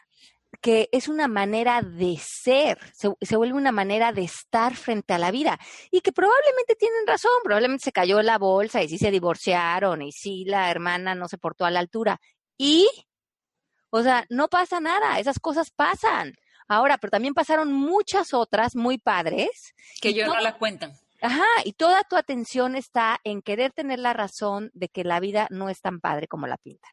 [0.61, 5.17] que es una manera de ser, se, se, vuelve una manera de estar frente a
[5.17, 9.11] la vida y que probablemente tienen razón, probablemente se cayó la bolsa y sí se
[9.11, 12.19] divorciaron y sí la hermana no se portó a la altura
[12.57, 12.87] y,
[13.89, 16.33] o sea, no pasa nada, esas cosas pasan.
[16.67, 19.73] Ahora, pero también pasaron muchas otras muy padres.
[20.01, 20.93] Que ellos no las cuentan.
[21.23, 25.47] Ajá, y toda tu atención está en querer tener la razón de que la vida
[25.51, 26.91] no es tan padre como la pintan.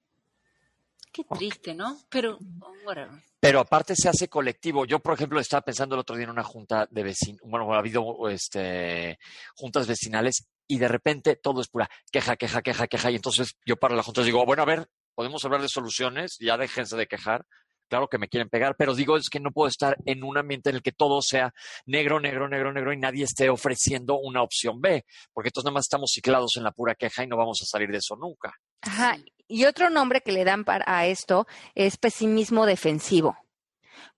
[1.12, 1.98] Qué triste, ¿no?
[2.08, 3.10] Pero, oh, whatever.
[3.40, 4.84] Pero aparte se hace colectivo.
[4.84, 7.78] Yo, por ejemplo, estaba pensando el otro día en una junta de vecinos, bueno, ha
[7.78, 9.18] habido este,
[9.56, 13.10] juntas vecinales y de repente todo es pura queja, queja, queja, queja.
[13.10, 16.56] Y entonces yo para la junta digo, bueno, a ver, podemos hablar de soluciones, ya
[16.56, 17.46] déjense de quejar.
[17.90, 20.70] Claro que me quieren pegar, pero digo es que no puedo estar en un ambiente
[20.70, 21.52] en el que todo sea
[21.84, 25.84] negro, negro, negro, negro y nadie esté ofreciendo una opción B, porque entonces nada más
[25.84, 28.54] estamos ciclados en la pura queja y no vamos a salir de eso nunca.
[28.80, 29.18] Ajá.
[29.48, 33.36] Y otro nombre que le dan para, a esto es pesimismo defensivo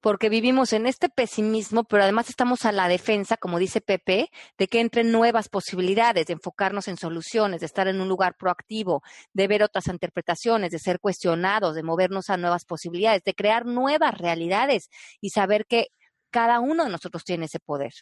[0.01, 4.69] porque vivimos en este pesimismo, pero además estamos a la defensa, como dice Pepe, de
[4.69, 9.49] que entren nuevas posibilidades, de enfocarnos en soluciones, de estar en un lugar proactivo, de
[9.49, 14.89] ver otras interpretaciones, de ser cuestionados, de movernos a nuevas posibilidades, de crear nuevas realidades
[15.21, 15.89] y saber que
[16.31, 17.93] cada uno de nosotros tiene ese poder.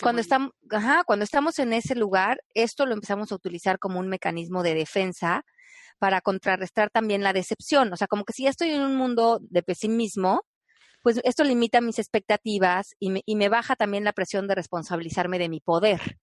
[0.00, 4.08] Cuando estamos, ajá, cuando estamos en ese lugar, esto lo empezamos a utilizar como un
[4.08, 5.44] mecanismo de defensa
[5.98, 7.92] para contrarrestar también la decepción.
[7.92, 10.42] O sea, como que si ya estoy en un mundo de pesimismo,
[11.02, 15.38] pues esto limita mis expectativas y me, y me baja también la presión de responsabilizarme
[15.38, 16.18] de mi poder.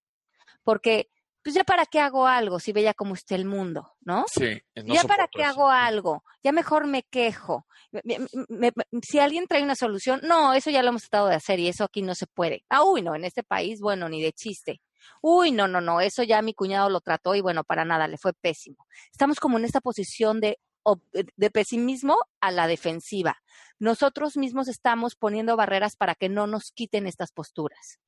[0.64, 1.08] Porque,
[1.42, 4.24] pues ya para qué hago algo si veía cómo está el mundo, ¿no?
[4.28, 4.60] Sí.
[4.74, 7.66] No ya para qué hago algo, ya mejor me quejo.
[9.02, 11.84] si alguien trae una solución, no, eso ya lo hemos tratado de hacer y eso
[11.84, 12.64] aquí no se puede.
[12.68, 14.80] Ah, uy, no, en este país, bueno, ni de chiste.
[15.20, 18.18] Uy, no, no, no, eso ya mi cuñado lo trató y bueno, para nada, le
[18.18, 18.86] fue pésimo.
[19.10, 20.58] Estamos como en esta posición de,
[21.36, 23.42] de pesimismo a la defensiva.
[23.78, 27.98] Nosotros mismos estamos poniendo barreras para que no nos quiten estas posturas.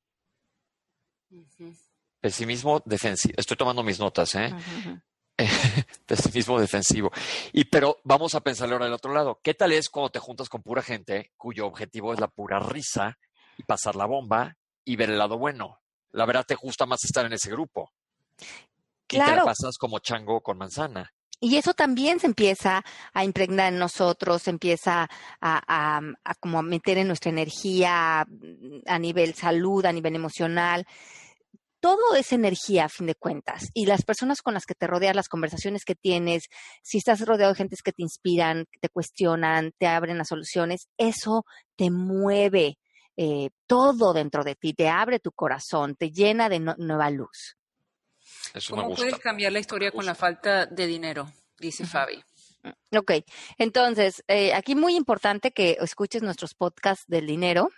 [2.19, 3.35] Pesimismo defensivo.
[3.37, 4.53] Estoy tomando mis notas, ¿eh?
[6.05, 7.11] pesimismo defensivo.
[7.51, 9.39] Y pero vamos a pensarle ahora del otro lado.
[9.43, 13.17] ¿Qué tal es cuando te juntas con pura gente cuyo objetivo es la pura risa
[13.57, 15.81] y pasar la bomba y ver el lado bueno?
[16.15, 17.91] La verdad te gusta más estar en ese grupo.
[19.07, 19.33] Claro.
[19.33, 21.11] Y te pasas como chango con manzana.
[21.41, 25.09] Y eso también se empieza a impregnar en nosotros, se empieza
[25.41, 30.85] a, a, como a meter en nuestra energía mm, a nivel salud, a nivel emocional.
[31.81, 33.65] Todo es energía, a fin de cuentas.
[33.73, 36.45] Y las personas con las que te rodeas, las conversaciones que tienes,
[36.81, 40.87] si estás rodeado de gente que te inspiran, que te cuestionan, te abren las soluciones,
[40.97, 42.77] eso te mueve,
[43.17, 47.57] eh, todo dentro de ti, te abre tu corazón, te llena de nueva luz.
[48.69, 51.31] ¿Cómo puedes cambiar la historia con la falta de dinero?
[51.57, 52.23] Dice Fabi.
[52.63, 53.11] Mm, ok,
[53.57, 57.69] entonces, eh, aquí muy importante que escuches nuestros podcasts del dinero,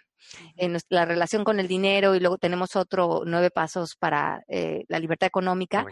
[0.56, 5.00] en la relación con el dinero y luego tenemos otro nueve pasos para eh, la
[5.00, 5.86] libertad económica.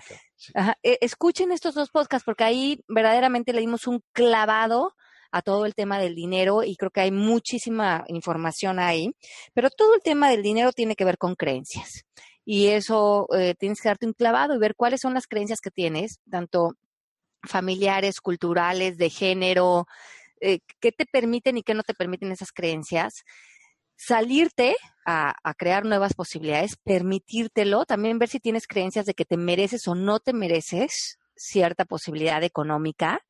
[0.81, 4.93] escuchen estos dos podcasts porque ahí verdaderamente le dimos un clavado
[5.35, 9.13] a todo el tema del dinero y creo que hay muchísima información ahí,
[9.53, 12.05] pero todo el tema del dinero tiene que ver con creencias.
[12.45, 15.71] Y eso eh, tienes que darte un clavado y ver cuáles son las creencias que
[15.71, 16.75] tienes, tanto
[17.43, 19.87] familiares, culturales, de género,
[20.39, 23.25] eh, qué te permiten y qué no te permiten esas creencias
[23.97, 29.37] salirte a, a, crear nuevas posibilidades, permitírtelo, también ver si tienes creencias de que te
[29.37, 33.21] mereces o no te mereces cierta posibilidad económica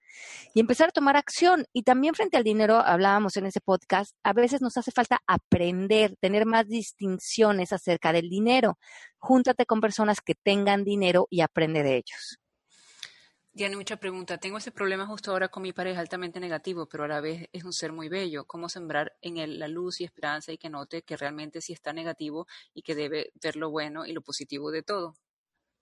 [0.54, 1.66] y empezar a tomar acción.
[1.74, 6.16] Y también frente al dinero, hablábamos en ese podcast, a veces nos hace falta aprender,
[6.20, 8.78] tener más distinciones acerca del dinero.
[9.18, 12.40] Júntate con personas que tengan dinero y aprende de ellos.
[13.56, 14.38] Diana, mucha pregunta.
[14.38, 17.64] Tengo ese problema justo ahora con mi pareja altamente negativo, pero a la vez es
[17.64, 18.44] un ser muy bello.
[18.46, 21.94] ¿Cómo sembrar en él la luz y esperanza y que note que realmente sí está
[21.94, 25.16] negativo y que debe ver lo bueno y lo positivo de todo?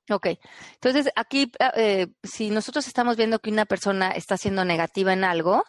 [0.10, 0.28] Ok,
[0.74, 5.24] entonces aquí, ah, eh, si nosotros estamos viendo que una persona está siendo negativa en
[5.24, 5.64] algo,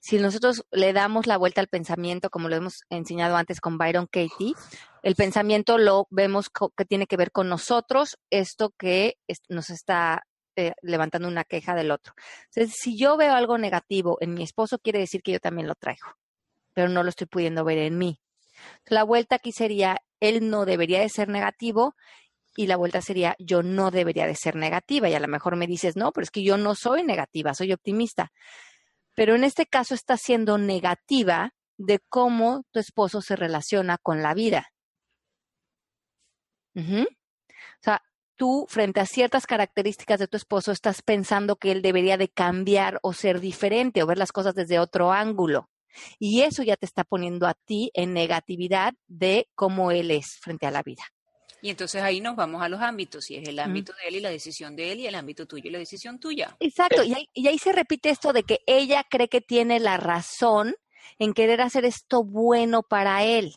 [0.00, 4.06] si nosotros le damos la vuelta al pensamiento, como lo hemos enseñado antes con Byron
[4.06, 4.54] Katie,
[5.02, 10.72] el pensamiento lo vemos que tiene que ver con nosotros, esto que nos está eh,
[10.80, 12.14] levantando una queja del otro.
[12.46, 15.74] Entonces, si yo veo algo negativo en mi esposo, quiere decir que yo también lo
[15.74, 16.06] traigo,
[16.72, 18.20] pero no lo estoy pudiendo ver en mí.
[18.86, 21.94] La vuelta aquí sería, él no debería de ser negativo
[22.56, 25.66] y la vuelta sería yo no debería de ser negativa y a lo mejor me
[25.66, 28.32] dices, no, pero es que yo no soy negativa, soy optimista.
[29.14, 34.34] Pero en este caso está siendo negativa de cómo tu esposo se relaciona con la
[34.34, 34.68] vida.
[36.74, 38.02] O sea,
[38.36, 42.98] tú frente a ciertas características de tu esposo estás pensando que él debería de cambiar
[43.02, 45.70] o ser diferente o ver las cosas desde otro ángulo.
[46.18, 50.66] Y eso ya te está poniendo a ti en negatividad de cómo él es frente
[50.66, 51.02] a la vida.
[51.62, 54.20] Y entonces ahí nos vamos a los ámbitos, y es el ámbito de él y
[54.20, 56.56] la decisión de él, y el ámbito tuyo y la decisión tuya.
[56.60, 59.96] Exacto, y ahí, y ahí se repite esto de que ella cree que tiene la
[59.96, 60.74] razón
[61.18, 63.54] en querer hacer esto bueno para él.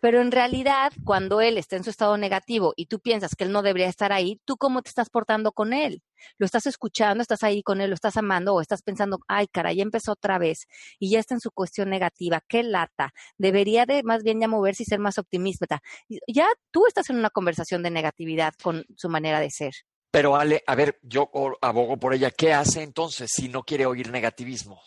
[0.00, 3.52] Pero en realidad, cuando él está en su estado negativo y tú piensas que él
[3.52, 6.02] no debería estar ahí, ¿tú cómo te estás portando con él?
[6.38, 9.72] ¿Lo estás escuchando, estás ahí con él, lo estás amando o estás pensando, ay, cara,
[9.72, 10.66] ya empezó otra vez
[10.98, 14.82] y ya está en su cuestión negativa, qué lata, debería de más bien ya moverse
[14.82, 15.80] y ser más optimista.
[16.26, 19.72] Ya tú estás en una conversación de negatividad con su manera de ser.
[20.10, 24.10] Pero Ale, a ver, yo abogo por ella, ¿qué hace entonces si no quiere oír
[24.10, 24.80] negativismo?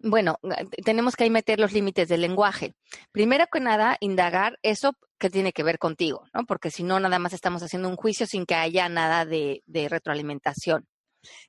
[0.00, 0.38] Bueno,
[0.84, 2.74] tenemos que ahí meter los límites del lenguaje.
[3.10, 6.46] Primero que nada, indagar eso que tiene que ver contigo, ¿no?
[6.46, 10.86] Porque si no, nada más estamos haciendo un juicio sin que haya nada de, retroalimentación.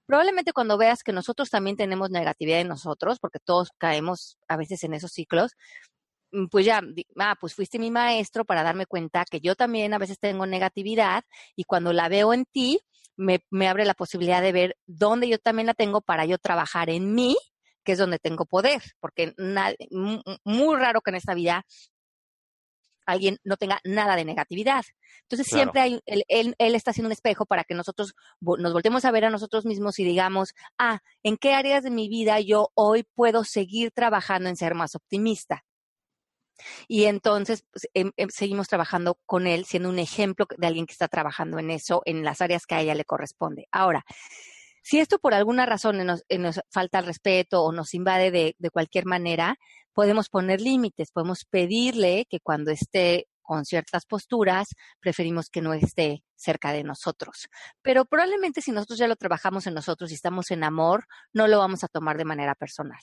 [0.08, 4.84] Probablemente cuando veas que nosotros también tenemos negatividad en nosotros, porque todos caemos a veces
[4.84, 5.52] en esos ciclos,
[6.32, 6.82] mm, pues ya,
[7.20, 11.24] ah, pues fuiste mi maestro para darme cuenta que yo también a veces tengo negatividad
[11.56, 12.80] y cuando la veo en ti,
[13.16, 17.14] me abre la posibilidad de ver dónde yo también la tengo para yo trabajar en
[17.14, 17.36] mí,
[17.90, 19.34] que es donde tengo poder, porque
[20.44, 21.66] muy raro que en esta vida
[23.08, 24.86] alguien no tenga nada de negatividad.
[25.24, 29.12] Entonces siempre hay, él, él, está haciendo un espejo para que nosotros nos voltemos a
[29.12, 33.08] ver a nosotros mismos y digamos, ah, ¿en qué áreas de mi vida yo hoy
[33.16, 35.66] puedo seguir trabajando en ser más optimista?
[36.88, 40.94] Y entonces pues, em, em, seguimos trabajando con él, siendo un ejemplo de alguien que
[40.94, 43.68] está trabajando en eso, en las áreas que a ella le corresponde.
[43.72, 44.06] Ahora,
[44.90, 48.70] si esto por alguna razón nos, nos falta el respeto o nos invade de, de
[48.72, 49.56] cualquier manera,
[49.94, 54.68] podemos poner límites, podemos pedirle que cuando esté con ciertas posturas,
[55.00, 57.48] preferimos que no esté cerca de nosotros.
[57.82, 61.58] Pero probablemente si nosotros ya lo trabajamos en nosotros y estamos en amor, no lo
[61.58, 63.00] vamos a tomar de manera personal.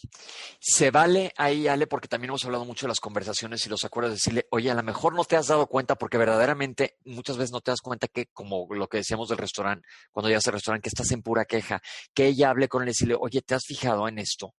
[0.60, 4.12] Se vale ahí, Ale, porque también hemos hablado mucho de las conversaciones y los acuerdos,
[4.12, 7.60] decirle, oye, a lo mejor no te has dado cuenta, porque verdaderamente muchas veces no
[7.60, 10.90] te das cuenta que, como lo que decíamos del restaurante, cuando llegas al restaurante, que
[10.90, 11.80] estás en pura queja,
[12.14, 14.54] que ella hable con él y decirle, oye, ¿te has fijado en esto?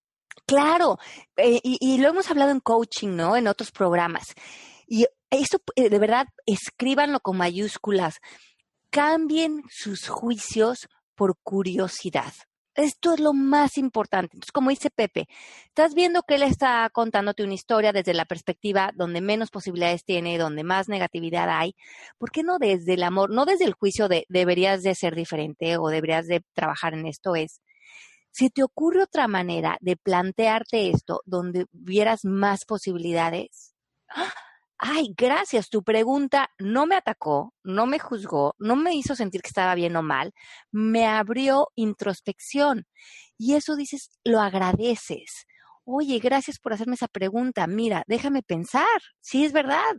[0.45, 0.97] Claro,
[1.37, 3.37] eh, y, y, lo hemos hablado en coaching, ¿no?
[3.37, 4.33] En otros programas.
[4.87, 8.19] Y eso, eh, de verdad, escríbanlo con mayúsculas.
[8.89, 12.33] Cambien sus juicios por curiosidad.
[12.77, 14.35] Esto es lo más importante.
[14.35, 15.27] Entonces, como dice Pepe,
[15.65, 20.37] estás viendo que él está contándote una historia desde la perspectiva donde menos posibilidades tiene,
[20.37, 21.75] donde más negatividad hay.
[22.19, 25.77] ¿Por qué no desde el amor, no desde el juicio de deberías de ser diferente
[25.77, 27.35] o deberías de trabajar en esto?
[27.35, 27.61] Es,
[28.29, 33.73] si te ocurre otra manera de plantearte esto donde vieras más posibilidades,
[34.09, 34.31] ¡ah!
[34.77, 39.49] Ay, gracias, tu pregunta no me atacó, no me juzgó, no me hizo sentir que
[39.49, 40.33] estaba bien o mal,
[40.71, 42.85] me abrió introspección.
[43.37, 45.45] Y eso dices, lo agradeces.
[45.85, 47.65] Oye, gracias por hacerme esa pregunta.
[47.65, 49.01] Mira, déjame pensar.
[49.21, 49.95] Sí, es verdad.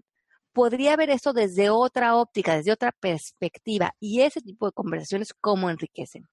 [0.52, 3.94] Podría ver eso desde otra óptica, desde otra perspectiva.
[4.00, 6.24] Y ese tipo de conversaciones, ¿cómo enriquecen?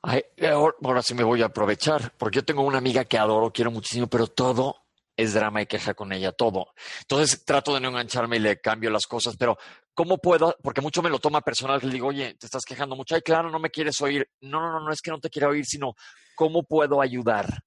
[0.00, 3.70] Ay, ahora sí me voy a aprovechar, porque yo tengo una amiga que adoro, quiero
[3.70, 4.85] muchísimo, pero todo
[5.16, 6.74] es drama y queja con ella, todo.
[7.00, 9.56] Entonces trato de no engancharme y le cambio las cosas, pero
[9.94, 10.56] ¿cómo puedo?
[10.62, 13.50] Porque mucho me lo toma personal, le digo, oye, te estás quejando mucho, ay, claro,
[13.50, 14.28] no me quieres oír.
[14.40, 15.94] No, no, no, no es que no te quiera oír, sino
[16.34, 17.62] ¿cómo puedo ayudar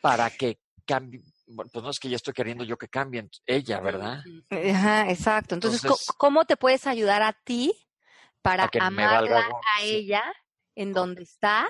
[0.00, 1.22] para que cambie?
[1.46, 4.22] Bueno, pues no es que ya estoy queriendo yo que cambie ella, ¿verdad?
[4.50, 5.54] Ajá, exacto.
[5.54, 5.82] Entonces,
[6.16, 7.72] ¿cómo te puedes ayudar a ti
[8.42, 10.22] para amarla a ella
[10.74, 11.68] en donde está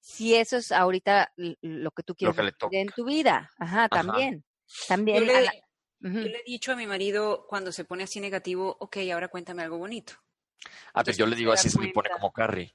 [0.00, 2.36] si eso es ahorita lo que tú quieres
[2.70, 3.50] en tu vida.
[3.58, 4.44] Ajá, también.
[4.88, 5.24] También.
[5.24, 9.62] Yo le, he dicho a mi marido cuando se pone así negativo, ok, ahora cuéntame
[9.62, 10.14] algo bonito.
[10.94, 12.74] Ah, pues yo le digo así, se me pone como Carrie.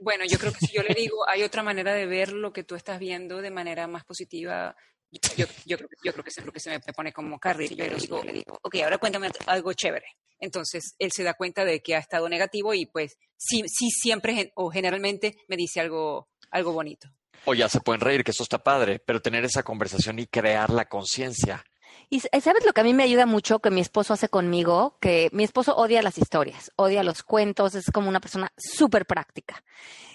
[0.00, 2.64] Bueno, yo creo que si yo le digo, hay otra manera de ver lo que
[2.64, 4.76] tú estás viendo de manera más positiva.
[5.36, 8.22] Yo, yo, creo, yo creo que es lo que se me pone como le digo,
[8.22, 10.06] le digo, ok, ahora cuéntame algo chévere.
[10.38, 14.52] Entonces él se da cuenta de que ha estado negativo y pues sí, sí siempre
[14.56, 17.08] o generalmente me dice algo, algo bonito.
[17.46, 20.70] O ya se pueden reír, que eso está padre, pero tener esa conversación y crear
[20.70, 21.64] la conciencia.
[22.10, 25.30] Y sabes lo que a mí me ayuda mucho que mi esposo hace conmigo, que
[25.32, 29.62] mi esposo odia las historias, odia los cuentos, es como una persona súper práctica.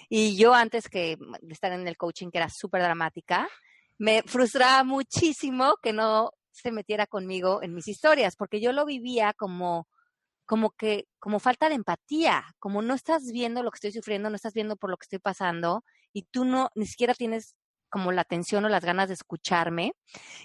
[0.08, 3.48] Y yo antes que de estar en el coaching, que era súper dramática,
[4.00, 9.34] me frustraba muchísimo que no se metiera conmigo en mis historias, porque yo lo vivía
[9.34, 9.86] como
[10.46, 14.36] como que, como falta de empatía, como no estás viendo lo que estoy sufriendo, no
[14.36, 17.54] estás viendo por lo que estoy pasando y tú no, ni siquiera tienes
[17.88, 19.92] como la atención o las ganas de escucharme.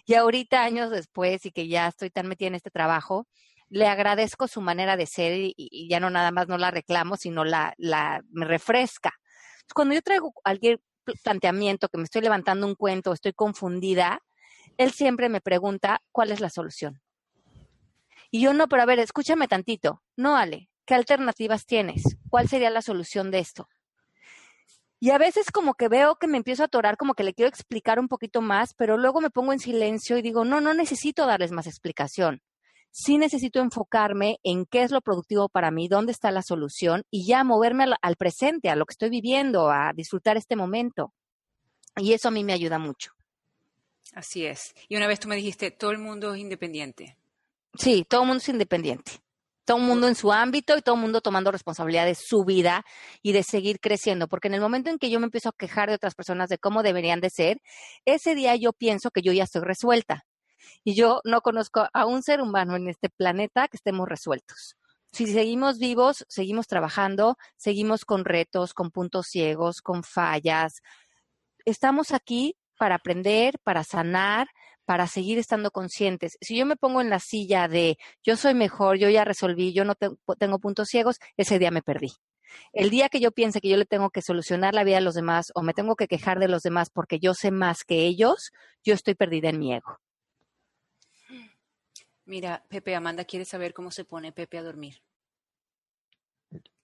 [0.06, 3.26] Y ahorita, años después, y que ya estoy tan metida en este trabajo,
[3.70, 7.44] le agradezco su manera de ser y, ya no nada más no la reclamo, sino
[7.44, 9.12] la, la me refresca.
[9.74, 10.82] Cuando yo traigo cualquier
[11.24, 14.22] planteamiento, que me estoy levantando un cuento, estoy confundida,
[14.78, 17.02] él siempre me pregunta cuál es la solución.
[18.32, 20.02] Y yo no, pero a ver, escúchame tantito.
[20.18, 22.18] No, Ale, ¿qué alternativas tienes?
[22.30, 23.70] ¿Cuál sería la solución de esto?
[25.00, 27.50] Y a veces como que veo que me empiezo a atorar, como que le quiero
[27.50, 31.26] explicar un poquito más, pero luego me pongo en silencio y digo, no, no necesito
[31.26, 32.42] darles más explicación.
[32.98, 37.28] Sí necesito enfocarme en qué es lo productivo para mí, dónde está la solución y
[37.28, 41.12] ya moverme al, al presente, a lo que estoy viviendo, a disfrutar este momento.
[41.98, 43.12] Y eso a mí me ayuda mucho.
[44.14, 44.74] Así es.
[44.88, 47.18] Y una vez tú me dijiste, todo el mundo es independiente.
[47.78, 49.12] Sí, todo el mundo es independiente.
[49.66, 52.86] todo el mundo en su ámbito y todo el mundo tomando responsabilidad de su vida
[53.22, 55.90] y de seguir creciendo, porque en el momento en que yo me empiezo a quejar
[55.90, 57.58] de otras personas de cómo deberían de ser,
[58.06, 60.24] ese día yo pienso que yo ya estoy resuelta.
[60.84, 64.76] Y yo no conozco a un ser humano en este planeta que estemos resueltos.
[65.12, 70.82] Si seguimos vivos, seguimos trabajando, seguimos con retos, con puntos ciegos, con fallas.
[71.64, 74.48] Estamos aquí para aprender, para sanar,
[74.86, 76.38] para seguir estando conscientes.
[76.42, 79.86] Si yo me pongo en la silla de yo soy mejor, yo ya resolví, yo
[79.86, 82.12] no tengo puntos ciegos, ese día me perdí.
[82.74, 85.16] El día que yo piense que yo le tengo que solucionar la vida a los
[85.16, 88.52] demás o me tengo que quejar de los demás porque yo sé más que ellos,
[88.84, 89.98] yo estoy perdida en mi ego.
[92.26, 95.02] Mira, Pepe, Amanda quiere saber cómo se pone Pepe a dormir.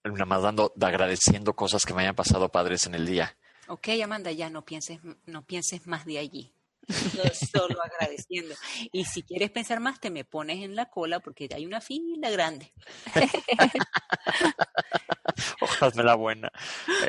[0.04, 3.36] Nada más dando, agradeciendo cosas que me hayan pasado padres en el día.
[3.68, 6.52] Ok, Amanda, ya no pienses, no pienses más de allí.
[7.52, 8.54] Solo agradeciendo.
[8.92, 12.30] Y si quieres pensar más, te me pones en la cola porque hay una fila
[12.30, 12.72] grande.
[15.60, 16.50] Ojalá la buena.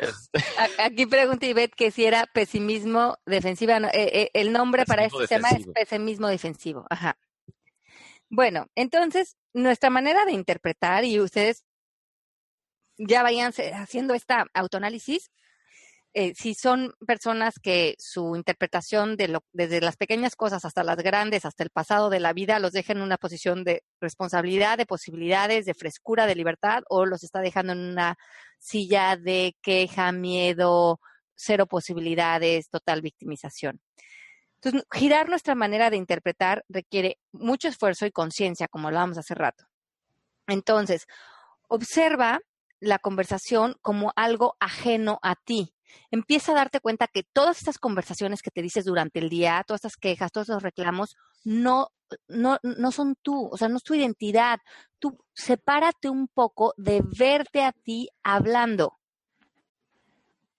[0.00, 0.44] Este.
[0.78, 3.72] Aquí pregunta Ivette que si era pesimismo defensivo.
[3.72, 6.86] Eh, eh, el nombre para este tema es pesimismo defensivo.
[6.88, 7.18] Ajá.
[8.36, 11.62] Bueno, entonces, nuestra manera de interpretar, y ustedes
[12.98, 15.30] ya vayan haciendo esta autoanálisis,
[16.14, 20.96] eh, si son personas que su interpretación de lo, desde las pequeñas cosas hasta las
[20.96, 24.86] grandes, hasta el pasado de la vida, los deja en una posición de responsabilidad, de
[24.86, 28.16] posibilidades, de frescura, de libertad, o los está dejando en una
[28.58, 30.98] silla de queja, miedo,
[31.36, 33.80] cero posibilidades, total victimización.
[34.64, 39.64] Entonces, girar nuestra manera de interpretar requiere mucho esfuerzo y conciencia, como hablábamos hace rato.
[40.46, 41.06] Entonces,
[41.68, 42.40] observa
[42.80, 45.74] la conversación como algo ajeno a ti
[46.10, 49.80] empieza a darte cuenta que todas estas conversaciones que te dices durante el día, todas
[49.84, 51.88] estas quejas, todos esos reclamos, no,
[52.28, 54.58] no, no son tú, o sea, no es tu identidad.
[54.98, 58.98] Tú sepárate un poco de verte a ti hablando.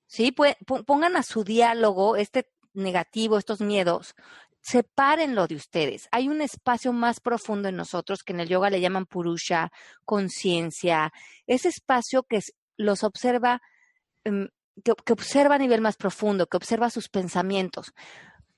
[0.08, 0.34] ¿Sí?
[0.86, 4.15] pongan a su diálogo este negativo, estos miedos,
[4.61, 6.07] sepárenlo de ustedes.
[6.11, 9.71] Hay un espacio más profundo en nosotros que en el yoga le llaman purusha,
[10.03, 11.11] conciencia,
[11.45, 12.39] ese espacio que
[12.78, 13.61] los observa
[14.23, 14.49] em,
[14.84, 17.93] que, observa a nivel más profundo, que observa sus pensamientos.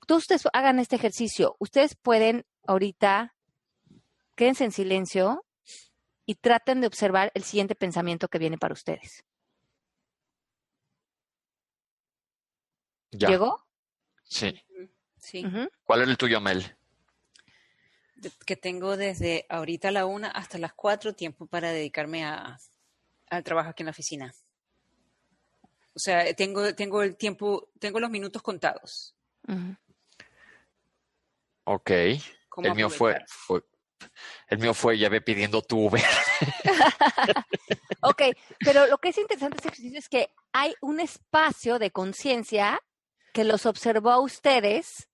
[0.06, 1.56] Todos ustedes hagan este ejercicio.
[1.58, 3.34] Ustedes pueden ahorita,
[4.34, 5.44] quédense en silencio
[6.26, 9.24] y traten de observar el siguiente pensamiento que viene para ustedes.
[13.10, 13.67] ¿Llegó?
[14.28, 14.62] Sí.
[15.16, 15.44] Sí.
[15.84, 16.76] ¿Cuál es el tuyo, Mel?
[18.46, 22.58] Que tengo desde ahorita a la una hasta las cuatro tiempo para dedicarme a,
[23.30, 24.34] al trabajo aquí en la oficina.
[25.94, 29.16] O sea, tengo, tengo el tiempo, tengo los minutos contados.
[31.64, 31.90] Ok.
[31.90, 33.62] El mío fue, fue,
[34.48, 36.02] el mío fue ya ve pidiendo tu Uber.
[38.02, 38.22] ok,
[38.60, 42.80] pero lo que es interesante de este ejercicio es que hay un espacio de conciencia
[43.32, 45.08] que los observó a ustedes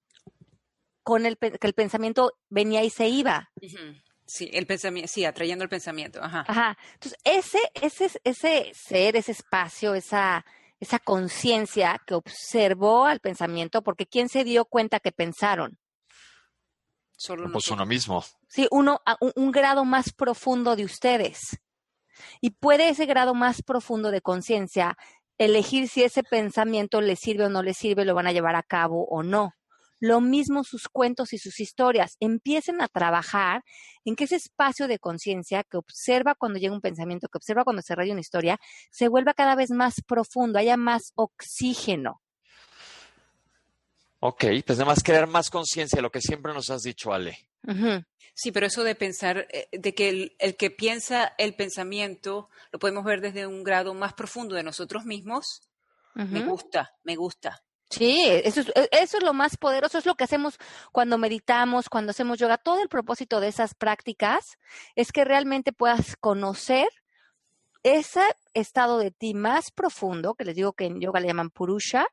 [1.03, 3.51] con el que el pensamiento venía y se iba.
[4.27, 6.23] Sí, el pensamiento, sí, atrayendo el pensamiento.
[6.23, 6.45] Ajá.
[6.49, 6.79] Ajá.
[6.95, 10.47] Entonces, ese, ese, ese ser, ese espacio, esa,
[10.81, 15.79] esa conciencia que observó al pensamiento, porque ¿quién se dio cuenta que pensaron?
[17.17, 18.25] Solo pues uno mismo.
[18.49, 21.61] Sí, uno, un, un grado más profundo de ustedes.
[22.41, 24.97] Y puede ese grado más profundo de conciencia
[25.39, 28.63] elegir si ese pensamiento le sirve o no le sirve, lo van a llevar a
[28.63, 29.53] cabo o no.
[30.01, 32.17] Lo mismo sus cuentos y sus historias.
[32.21, 33.63] Empiecen a trabajar
[34.05, 37.81] en que ese espacio de conciencia que observa cuando llega un pensamiento, que observa cuando
[37.81, 38.59] se raya una historia,
[38.91, 42.21] se vuelva cada vez más profundo, haya más oxígeno.
[44.21, 47.39] Ok, pues además crear más conciencia, lo que siempre nos has dicho, Ale.
[48.35, 53.05] Sí, pero eso de pensar, eh, de que el, que piensa el pensamiento lo podemos
[53.05, 55.63] ver desde un grado más profundo de nosotros mismos,
[56.15, 57.65] me gusta, me gusta.
[57.91, 60.59] Sí, eso es, e, eso es lo más poderoso, es lo que hacemos
[60.93, 62.59] cuando meditamos, cuando hacemos yoga.
[62.59, 64.59] Todo el propósito de esas prácticas
[64.95, 66.89] es que realmente puedas conocer
[67.85, 68.23] ese
[68.55, 72.07] estado de ti más profundo, que les digo que en yoga le llaman purusha,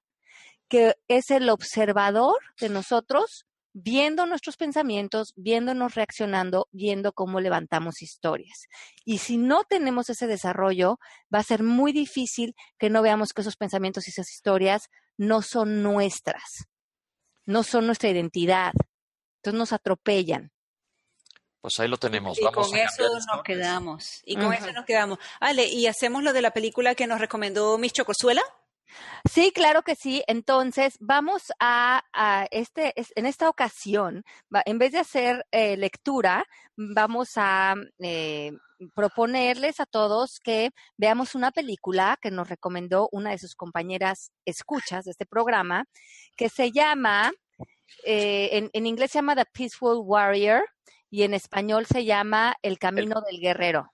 [0.67, 8.67] que es el observador de nosotros, viendo nuestros pensamientos, viéndonos reaccionando, viendo cómo levantamos historias.
[9.05, 10.99] Y si no tenemos ese desarrollo,
[11.33, 15.41] va a ser muy difícil que no veamos que esos pensamientos y esas historias no
[15.41, 16.65] son nuestras,
[17.45, 18.73] no son nuestra identidad.
[19.37, 20.51] Entonces nos atropellan.
[21.61, 22.39] Pues ahí lo tenemos.
[22.39, 24.21] Y con eso nos quedamos.
[24.25, 25.19] Y con eso nos quedamos.
[25.39, 28.41] Ale, ¿y hacemos lo de la película que nos recomendó Miss Chocosuela?
[29.29, 30.23] Sí, claro que sí.
[30.27, 32.03] Entonces, vamos a,
[32.51, 34.23] este, en esta ocasión,
[34.65, 38.51] en vez de hacer eh, lectura, vamos a eh,
[38.93, 45.05] proponerles a todos que veamos una película que nos recomendó una de sus compañeras escuchas
[45.05, 45.85] de este programa,
[46.35, 47.31] que se llama,
[48.05, 50.63] eh, en, en inglés se llama The Peaceful Warrior
[51.09, 53.91] y en español se llama El Camino del Guerrero.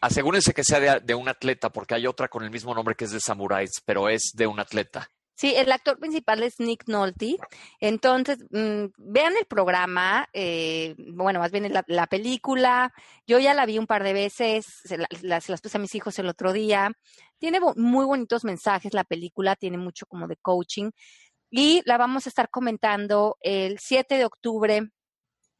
[0.00, 3.12] Asegúrense que sea de, un atleta, porque hay otra con el mismo nombre que es
[3.12, 5.10] de Samuráis, pero es de un atleta.
[5.34, 7.36] Sí, el actor principal es Nick Nolte.
[7.78, 12.92] Entonces, mm, vean el programa, eh, bueno, más bien la, la película.
[13.24, 15.80] Yo ya la vi un par de veces, se, la- las, se las puse a
[15.80, 16.90] mis hijos el otro día.
[17.38, 20.90] Tiene muy bonitos mensajes la película, tiene mucho como de coaching.
[21.50, 24.90] Y la vamos a estar comentando el 7 de octubre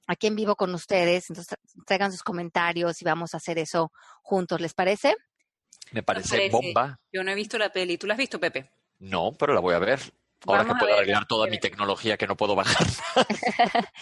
[0.09, 1.31] aquí en vivo con ustedes.
[1.31, 1.57] Entonces,
[1.87, 3.93] traigan sus comentarios y vamos a hacer eso
[4.23, 5.15] juntos, ¿les parece?
[5.93, 6.51] Me parece, parece.
[6.51, 6.99] bomba.
[7.13, 7.97] Yo no he visto la peli.
[7.97, 8.71] ¿Tú la has visto, Pepe?
[8.99, 10.01] No, pero la voy a ver.
[10.47, 12.87] Ahora Vamos que puedo ver, arreglar toda mi tecnología que no puedo bajar.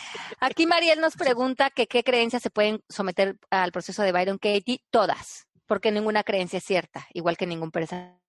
[0.41, 4.83] Aquí Mariel nos pregunta que qué creencias se pueden someter al proceso de Byron Katie.
[4.91, 8.26] Todas, porque ninguna creencia es cierta, igual que ningún pensamiento.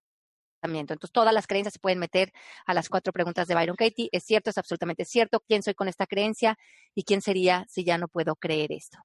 [0.62, 2.32] Entonces, todas las creencias se pueden meter
[2.66, 4.10] a las cuatro preguntas de Byron Katie.
[4.12, 5.39] Es cierto, es absolutamente cierto.
[5.47, 6.58] ¿Quién soy con esta creencia?
[6.95, 8.97] ¿Y quién sería si ya no puedo creer esto?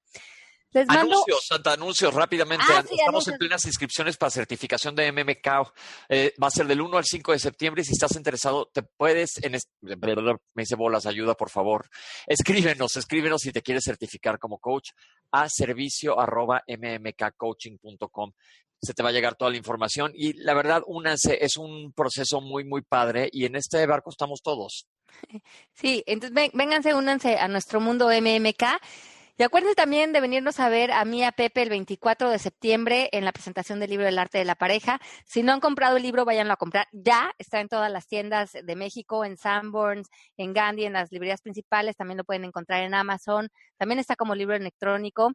[0.75, 2.65] Les mando Anuncios, Santa, anuncios rápidamente.
[2.67, 5.71] Ah, sí, Estamos en plenas inscripciones para certificación de MMK.
[6.09, 8.83] Eh, va a ser del 1 al 5 de septiembre y si estás interesado, te
[8.83, 11.91] puedes, en es- me hice bolas, ayuda, por favor.
[12.27, 14.93] Escríbenos, escríbenos si te quieres certificar como coach
[15.33, 18.33] a servicio arroba mmkcoaching.com.
[18.83, 22.41] Se te va a llegar toda la información y la verdad, únanse, es un proceso
[22.41, 24.87] muy, muy padre y en este barco estamos todos.
[25.75, 28.65] Sí, entonces vénganse, únanse a nuestro mundo MMK.
[29.39, 33.09] Y acuérdense también de venirnos a ver a mí, a Pepe, el 24 de septiembre
[33.13, 35.01] en la presentación del libro del arte de la pareja.
[35.25, 36.87] Si no han comprado el libro, váyanlo a comprar.
[36.93, 41.41] Ya está en todas las tiendas de México, en Sanborns, en Gandhi, en las librerías
[41.41, 41.97] principales.
[41.97, 43.49] También lo pueden encontrar en Amazon.
[43.79, 45.33] También está como libro electrónico.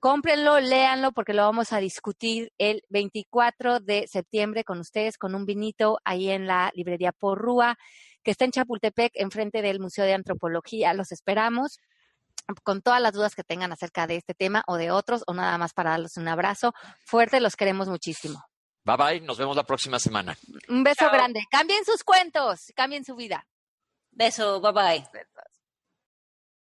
[0.00, 5.44] Cómprenlo, léanlo, porque lo vamos a discutir el 24 de septiembre con ustedes, con un
[5.44, 7.76] vinito ahí en la librería Porrúa
[8.22, 10.92] que está en Chapultepec, enfrente del Museo de Antropología.
[10.94, 11.78] Los esperamos
[12.62, 15.58] con todas las dudas que tengan acerca de este tema o de otros, o nada
[15.58, 16.72] más para darles un abrazo
[17.04, 17.40] fuerte.
[17.40, 18.44] Los queremos muchísimo.
[18.84, 20.36] Bye bye, nos vemos la próxima semana.
[20.68, 21.12] Un beso Chao.
[21.12, 21.42] grande.
[21.50, 23.46] Cambien sus cuentos, cambien su vida.
[24.10, 25.08] Beso, bye bye.